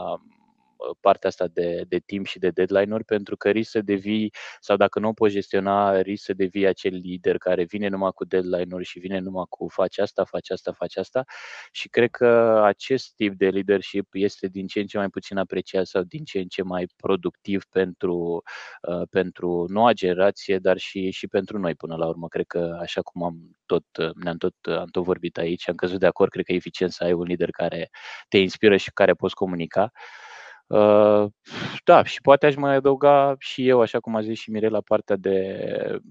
partea 1.01 1.29
asta 1.29 1.47
de, 1.53 1.85
de 1.89 1.99
timp 1.99 2.27
și 2.27 2.39
de 2.39 2.51
deadline-uri, 2.51 3.05
pentru 3.05 3.37
că 3.37 3.51
risc 3.51 3.71
să 3.71 3.81
devii, 3.81 4.33
sau 4.61 4.77
dacă 4.77 4.99
nu 4.99 5.09
o 5.09 5.13
poți 5.13 5.33
gestiona, 5.33 6.01
risc 6.01 6.25
să 6.25 6.33
devii 6.33 6.67
acel 6.67 6.95
lider 6.95 7.39
care 7.39 7.65
vine 7.65 7.89
numai 7.89 8.11
cu 8.15 8.25
deadline-uri 8.25 8.85
și 8.85 8.99
vine 8.99 9.19
numai 9.19 9.45
cu 9.49 9.69
face 9.69 10.03
asta, 10.03 10.25
face 10.25 10.53
asta, 10.53 10.73
face 10.73 11.01
asta. 11.01 11.25
Și 11.71 11.89
cred 11.89 12.11
că 12.11 12.61
acest 12.65 13.15
tip 13.15 13.35
de 13.35 13.49
leadership 13.51 14.09
este 14.13 14.47
din 14.47 14.67
ce 14.67 14.81
în 14.81 14.87
ce 14.87 14.99
mai 14.99 15.09
puțin 15.09 15.37
apreciat 15.37 15.87
sau 15.87 16.03
din 16.03 16.25
ce 16.25 16.39
în 16.39 16.49
ce 16.49 16.63
mai 16.63 16.87
productiv 16.97 17.65
pentru, 17.71 18.43
uh, 18.89 19.03
pentru 19.11 19.67
noua 19.69 19.93
generație, 19.93 20.59
dar 20.59 20.79
și, 20.79 21.11
și 21.11 21.29
pentru 21.29 21.59
noi 21.59 21.75
până 21.75 21.97
la 21.97 22.07
urmă. 22.07 22.29
Cred 22.29 22.47
că 22.47 22.79
așa 22.81 23.03
cum 23.03 23.23
am 23.23 23.57
tot, 23.67 23.85
ne-am 24.15 24.37
tot, 24.37 24.55
am 24.65 24.87
tot 24.91 25.05
vorbit 25.05 25.39
aici, 25.39 25.69
am 25.69 25.75
căzut 25.75 25.99
de 25.99 26.07
acord, 26.07 26.31
cred 26.31 26.45
că 26.45 26.53
e 26.53 26.57
eficient 26.57 26.93
să 26.93 27.05
ai 27.05 27.13
un 27.13 27.25
lider 27.25 27.51
care 27.51 27.91
te 28.29 28.39
inspiră 28.39 28.77
și 28.77 28.91
care 28.93 29.13
poți 29.15 29.35
comunica. 29.35 29.93
Uh, 29.93 30.32
da, 31.85 32.05
și 32.05 32.21
poate 32.21 32.47
aș 32.47 32.55
mai 32.55 32.75
adăuga 32.75 33.35
și 33.39 33.69
eu, 33.69 33.81
așa 33.81 34.01
cum 34.01 34.17
a 34.17 34.23
zis 34.23 34.39
și 34.39 34.51
Mirela, 34.51 34.81
partea 34.81 35.17
de, 35.17 35.67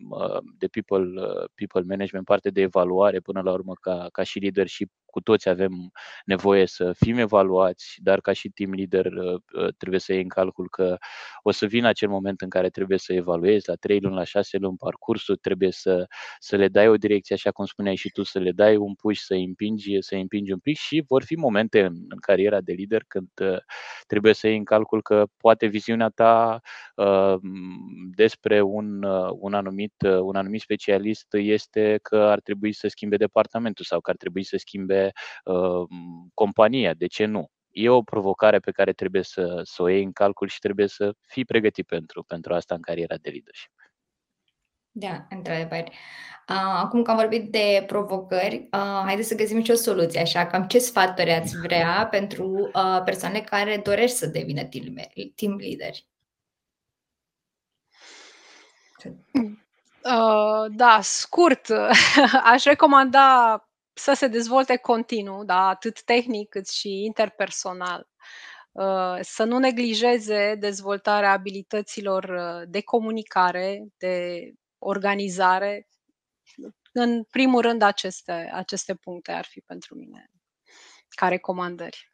uh, 0.09 0.37
de 0.57 0.67
people, 0.67 1.21
uh, 1.21 1.49
people 1.55 1.81
management, 1.87 2.25
partea 2.25 2.51
de 2.51 2.61
evaluare 2.61 3.19
până 3.19 3.41
la 3.41 3.51
urmă 3.51 3.73
ca, 3.81 4.07
ca 4.11 4.23
și 4.23 4.39
leadership 4.39 4.91
cu 5.11 5.21
toți 5.21 5.49
avem 5.49 5.91
nevoie 6.25 6.65
să 6.65 6.93
fim 6.99 7.17
evaluați, 7.17 7.95
dar 7.97 8.21
ca 8.21 8.33
și 8.33 8.49
team 8.49 8.73
leader 8.73 9.05
uh, 9.05 9.41
uh, 9.53 9.73
trebuie 9.77 9.99
să 9.99 10.13
iei 10.13 10.21
în 10.21 10.27
calcul 10.27 10.69
că 10.69 10.97
o 11.43 11.51
să 11.51 11.65
vină 11.65 11.87
acel 11.87 12.09
moment 12.09 12.41
în 12.41 12.49
care 12.49 12.69
trebuie 12.69 12.97
să 12.97 13.13
evaluezi 13.13 13.69
la 13.69 13.75
3 13.75 13.99
luni, 13.99 14.15
la 14.15 14.23
6 14.23 14.57
luni 14.57 14.77
parcursul, 14.77 15.35
trebuie 15.35 15.71
să, 15.71 16.05
să 16.39 16.55
le 16.55 16.67
dai 16.67 16.87
o 16.87 16.95
direcție, 16.95 17.35
așa 17.35 17.51
cum 17.51 17.65
spuneai 17.65 17.95
și 17.95 18.09
tu, 18.09 18.23
să 18.23 18.39
le 18.39 18.51
dai 18.51 18.75
un 18.75 18.93
push, 18.93 19.19
să 19.19 19.33
împingi, 19.33 19.97
să 19.99 20.15
împingi 20.15 20.51
un 20.51 20.59
pic 20.59 20.77
și 20.77 21.03
vor 21.07 21.23
fi 21.23 21.35
momente 21.35 21.81
în, 21.81 21.95
în 22.09 22.17
cariera 22.19 22.61
de 22.61 22.73
lider 22.73 23.03
când 23.07 23.29
uh, 23.41 23.57
trebuie 24.07 24.33
să 24.33 24.47
iei 24.47 24.57
în 24.57 24.63
calcul 24.63 25.01
că 25.01 25.25
poate 25.37 25.65
viziunea 25.65 26.09
ta 26.09 26.59
uh, 26.95 27.35
despre 28.15 28.61
un, 28.61 29.03
uh, 29.03 29.29
un, 29.39 29.53
anumit, 29.53 29.93
uh, 30.05 30.19
un 30.19 30.35
anumit 30.35 30.61
specialist 30.61 31.33
este 31.33 31.99
că 32.01 32.17
ar 32.17 32.39
trebui 32.39 32.73
să 32.73 32.87
schimbe 32.87 33.15
departamentul 33.17 33.85
sau 33.85 34.01
că 34.01 34.09
ar 34.09 34.15
trebui 34.15 34.43
să 34.43 34.57
schimbe 34.57 35.00
uh, 35.43 35.87
compania, 36.33 36.93
de 36.93 37.07
ce 37.07 37.25
nu? 37.25 37.47
E 37.71 37.89
o 37.89 38.01
provocare 38.01 38.59
pe 38.59 38.71
care 38.71 38.93
trebuie 38.93 39.23
să, 39.23 39.61
să 39.63 39.81
o 39.81 39.87
iei 39.87 40.03
în 40.03 40.11
calcul 40.11 40.47
și 40.47 40.59
trebuie 40.59 40.87
să 40.87 41.13
fii 41.27 41.45
pregătit 41.45 41.85
pentru, 41.85 42.23
pentru 42.23 42.53
asta 42.53 42.75
în 42.75 42.81
cariera 42.81 43.15
de 43.21 43.29
leadership. 43.29 43.71
Da, 44.91 45.25
într-adevăr. 45.29 45.83
Acum 46.45 47.01
că 47.01 47.11
am 47.11 47.17
vorbit 47.17 47.51
de 47.51 47.83
provocări, 47.87 48.67
haideți 49.05 49.27
să 49.27 49.35
găsim 49.35 49.63
și 49.63 49.71
o 49.71 49.75
soluție, 49.75 50.19
așa, 50.19 50.47
cam 50.47 50.67
ce 50.67 50.79
sfaturi 50.79 51.31
ați 51.31 51.57
vrea 51.57 52.07
pentru 52.11 52.71
persoane 53.05 53.41
care 53.41 53.77
doresc 53.77 54.17
să 54.17 54.25
devină 54.25 54.63
team 55.35 55.57
leader? 55.57 55.93
Uh, 60.03 60.65
da, 60.75 60.99
scurt, 61.01 61.69
aș 62.53 62.63
recomanda 62.63 63.55
să 63.93 64.13
se 64.13 64.27
dezvolte 64.27 64.77
continuu, 64.77 65.43
da, 65.43 65.67
atât 65.67 66.03
tehnic 66.03 66.49
cât 66.49 66.67
și 66.69 67.03
interpersonal. 67.03 68.07
Uh, 68.71 69.17
să 69.21 69.43
nu 69.43 69.57
neglijeze 69.57 70.55
dezvoltarea 70.55 71.31
abilităților 71.31 72.23
uh, 72.23 72.67
de 72.67 72.81
comunicare, 72.81 73.87
de 73.97 74.45
organizare. 74.77 75.87
În 76.91 77.23
primul 77.23 77.61
rând, 77.61 77.81
aceste, 77.81 78.49
aceste 78.53 78.95
puncte 78.95 79.31
ar 79.31 79.45
fi 79.45 79.59
pentru 79.59 79.95
mine 79.95 80.31
ca 81.09 81.27
recomandări. 81.27 82.10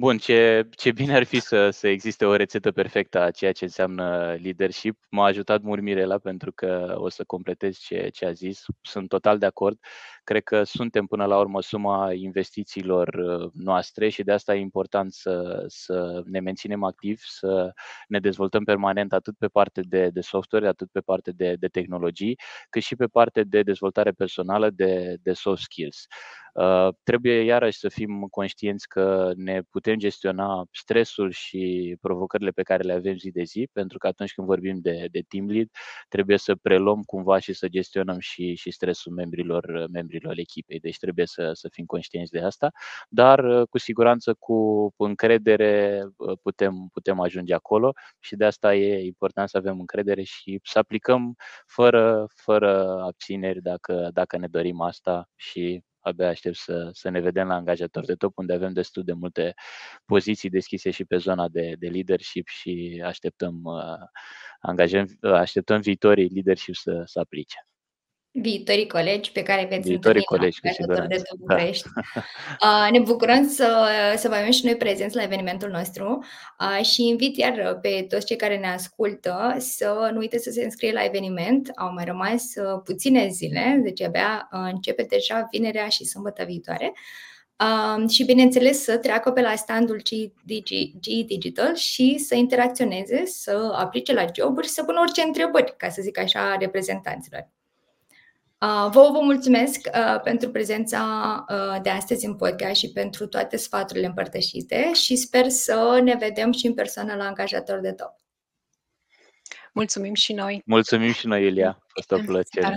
Bun, 0.00 0.18
ce, 0.18 0.68
ce 0.70 0.92
bine 0.92 1.14
ar 1.16 1.24
fi 1.24 1.40
să, 1.40 1.70
să 1.70 1.88
existe 1.88 2.24
o 2.24 2.36
rețetă 2.36 2.70
perfectă 2.72 3.20
a 3.20 3.30
ceea 3.30 3.52
ce 3.52 3.64
înseamnă 3.64 4.36
leadership. 4.42 4.98
M-a 5.10 5.24
ajutat 5.24 5.62
mult 5.62 5.82
Mirela 5.82 6.18
pentru 6.18 6.52
că 6.52 6.94
o 6.98 7.08
să 7.08 7.24
completez 7.24 7.76
ce, 7.78 8.08
ce 8.12 8.26
a 8.26 8.32
zis. 8.32 8.64
Sunt 8.80 9.08
total 9.08 9.38
de 9.38 9.46
acord. 9.46 9.78
Cred 10.24 10.42
că 10.42 10.64
suntem 10.64 11.06
până 11.06 11.24
la 11.24 11.38
urmă 11.38 11.60
suma 11.62 12.12
investițiilor 12.12 13.08
uh, 13.08 13.50
noastre 13.54 14.08
și 14.08 14.22
de 14.22 14.32
asta 14.32 14.54
e 14.54 14.58
important 14.60 15.12
să, 15.12 15.64
să 15.66 16.22
ne 16.26 16.40
menținem 16.40 16.82
activi, 16.84 17.20
să 17.24 17.72
ne 18.08 18.18
dezvoltăm 18.20 18.64
permanent 18.64 19.12
atât 19.12 19.34
pe 19.38 19.46
parte 19.46 19.80
de, 19.80 20.08
de 20.08 20.20
software, 20.20 20.66
atât 20.68 20.88
pe 20.92 21.00
parte 21.00 21.30
de, 21.30 21.54
de 21.58 21.66
tehnologii, 21.66 22.38
cât 22.70 22.82
și 22.82 22.96
pe 22.96 23.06
parte 23.06 23.42
de 23.42 23.62
dezvoltare 23.62 24.10
personală, 24.10 24.70
de, 24.70 25.16
de 25.22 25.32
soft 25.32 25.62
skills. 25.62 26.06
Uh, 26.54 26.88
trebuie 27.02 27.42
iarăși 27.42 27.78
să 27.78 27.88
fim 27.88 28.26
conștienți 28.30 28.88
că 28.88 29.32
ne 29.36 29.60
putem 29.70 29.98
gestiona 29.98 30.64
stresul 30.72 31.30
și 31.30 31.96
provocările 32.00 32.50
pe 32.50 32.62
care 32.62 32.82
le 32.82 32.92
avem 32.92 33.16
zi 33.16 33.30
de 33.30 33.42
zi, 33.42 33.68
pentru 33.72 33.98
că 33.98 34.06
atunci 34.06 34.32
când 34.32 34.46
vorbim 34.46 34.78
de, 34.80 35.06
de 35.10 35.22
team 35.28 35.46
lead, 35.50 35.68
trebuie 36.08 36.36
să 36.36 36.54
preluăm 36.54 37.02
cumva 37.02 37.38
și 37.38 37.52
să 37.52 37.68
gestionăm 37.68 38.18
și, 38.18 38.54
și 38.54 38.70
stresul 38.70 39.12
membrilor, 39.12 39.86
membrilor 39.92 40.38
echipei. 40.38 40.80
Deci 40.80 40.98
trebuie 40.98 41.26
să, 41.26 41.50
să 41.52 41.68
fim 41.72 41.84
conștienți 41.84 42.30
de 42.32 42.40
asta, 42.40 42.70
dar 43.08 43.44
uh, 43.44 43.68
cu 43.68 43.78
siguranță 43.78 44.34
cu 44.38 44.88
încredere 44.96 46.02
uh, 46.16 46.38
putem, 46.42 46.88
putem 46.92 47.20
ajunge 47.20 47.54
acolo 47.54 47.92
și 48.18 48.36
de 48.36 48.44
asta 48.44 48.74
e 48.74 49.04
important 49.04 49.48
să 49.48 49.56
avem 49.56 49.78
încredere 49.78 50.22
și 50.22 50.60
să 50.62 50.78
aplicăm 50.78 51.34
fără, 51.66 52.26
fără 52.34 53.00
abțineri 53.02 53.62
dacă, 53.62 54.10
dacă 54.12 54.36
ne 54.38 54.46
dorim 54.46 54.80
asta 54.80 55.28
și 55.36 55.82
abia 56.00 56.28
aștept 56.28 56.56
să, 56.56 56.90
să 56.92 57.08
ne 57.08 57.20
vedem 57.20 57.46
la 57.46 57.54
angajator. 57.54 58.04
De 58.04 58.14
top, 58.14 58.38
unde 58.38 58.52
avem 58.52 58.72
destul 58.72 59.04
de 59.04 59.12
multe 59.12 59.54
poziții 60.04 60.50
deschise 60.50 60.90
și 60.90 61.04
pe 61.04 61.16
zona 61.16 61.48
de, 61.48 61.74
de 61.78 61.88
leadership 61.88 62.48
și 62.48 63.02
așteptăm, 63.04 63.60
uh, 63.62 64.08
angajăm, 64.60 65.06
uh, 65.20 65.32
așteptăm 65.32 65.80
viitorii 65.80 66.28
leadership 66.28 66.74
să, 66.74 67.02
să 67.04 67.18
aplice 67.18 67.69
viitorii 68.32 68.86
colegi 68.86 69.32
pe 69.32 69.42
care 69.42 69.66
veți 69.70 69.88
viitorii 69.88 70.22
colegi, 70.22 70.60
la 70.86 71.06
de 71.06 71.22
București. 71.38 71.88
Da. 72.60 72.88
ne 72.92 72.98
bucurăm 72.98 73.48
să, 73.48 73.88
să 74.16 74.28
vă 74.28 74.34
avem 74.34 74.50
și 74.50 74.64
noi 74.64 74.76
prezenți 74.76 75.16
la 75.16 75.22
evenimentul 75.22 75.70
nostru 75.70 76.24
și 76.82 77.06
invit 77.08 77.36
iar 77.36 77.78
pe 77.80 78.06
toți 78.08 78.26
cei 78.26 78.36
care 78.36 78.58
ne 78.58 78.72
ascultă 78.72 79.56
să 79.58 80.10
nu 80.12 80.18
uite 80.18 80.38
să 80.38 80.50
se 80.50 80.64
înscrie 80.64 80.92
la 80.92 81.04
eveniment. 81.04 81.70
Au 81.74 81.92
mai 81.92 82.04
rămas 82.04 82.44
puține 82.84 83.28
zile, 83.28 83.80
deci 83.82 84.02
abia 84.02 84.48
începe 84.50 85.02
deja 85.02 85.48
vinerea 85.50 85.88
și 85.88 86.04
sâmbătă 86.04 86.44
viitoare. 86.44 86.92
Um, 87.96 88.08
și, 88.08 88.24
bineînțeles, 88.24 88.82
să 88.82 88.98
treacă 88.98 89.30
pe 89.30 89.40
la 89.40 89.54
standul 89.54 90.02
G 90.02 90.08
Digital 91.26 91.74
și 91.74 92.18
să 92.18 92.34
interacționeze, 92.34 93.22
să 93.26 93.72
aplice 93.74 94.12
la 94.12 94.24
joburi, 94.34 94.68
să 94.68 94.84
pună 94.84 95.00
orice 95.00 95.22
întrebări, 95.22 95.74
ca 95.76 95.88
să 95.88 96.02
zic 96.02 96.18
așa, 96.18 96.56
reprezentanților. 96.56 97.48
Vă 98.66 99.08
vă 99.12 99.18
mulțumesc 99.22 99.80
pentru 100.22 100.50
prezența 100.50 101.44
de 101.82 101.90
astăzi 101.90 102.26
în 102.26 102.36
podcast 102.36 102.74
și 102.74 102.92
pentru 102.92 103.26
toate 103.26 103.56
sfaturile 103.56 104.06
împărtășite 104.06 104.90
și 104.92 105.16
sper 105.16 105.48
să 105.48 106.00
ne 106.02 106.14
vedem 106.14 106.52
și 106.52 106.66
în 106.66 106.74
persoană 106.74 107.14
la 107.14 107.24
angajator 107.24 107.78
de 107.78 107.92
top. 107.92 108.12
Mulțumim 109.72 110.14
și 110.14 110.32
noi. 110.32 110.62
Mulțumim 110.66 111.12
și 111.12 111.26
noi, 111.26 111.46
Ilia. 111.46 111.68
A 111.68 111.84
fost 111.94 112.10
o 112.10 112.18
plăcere. 112.26 112.76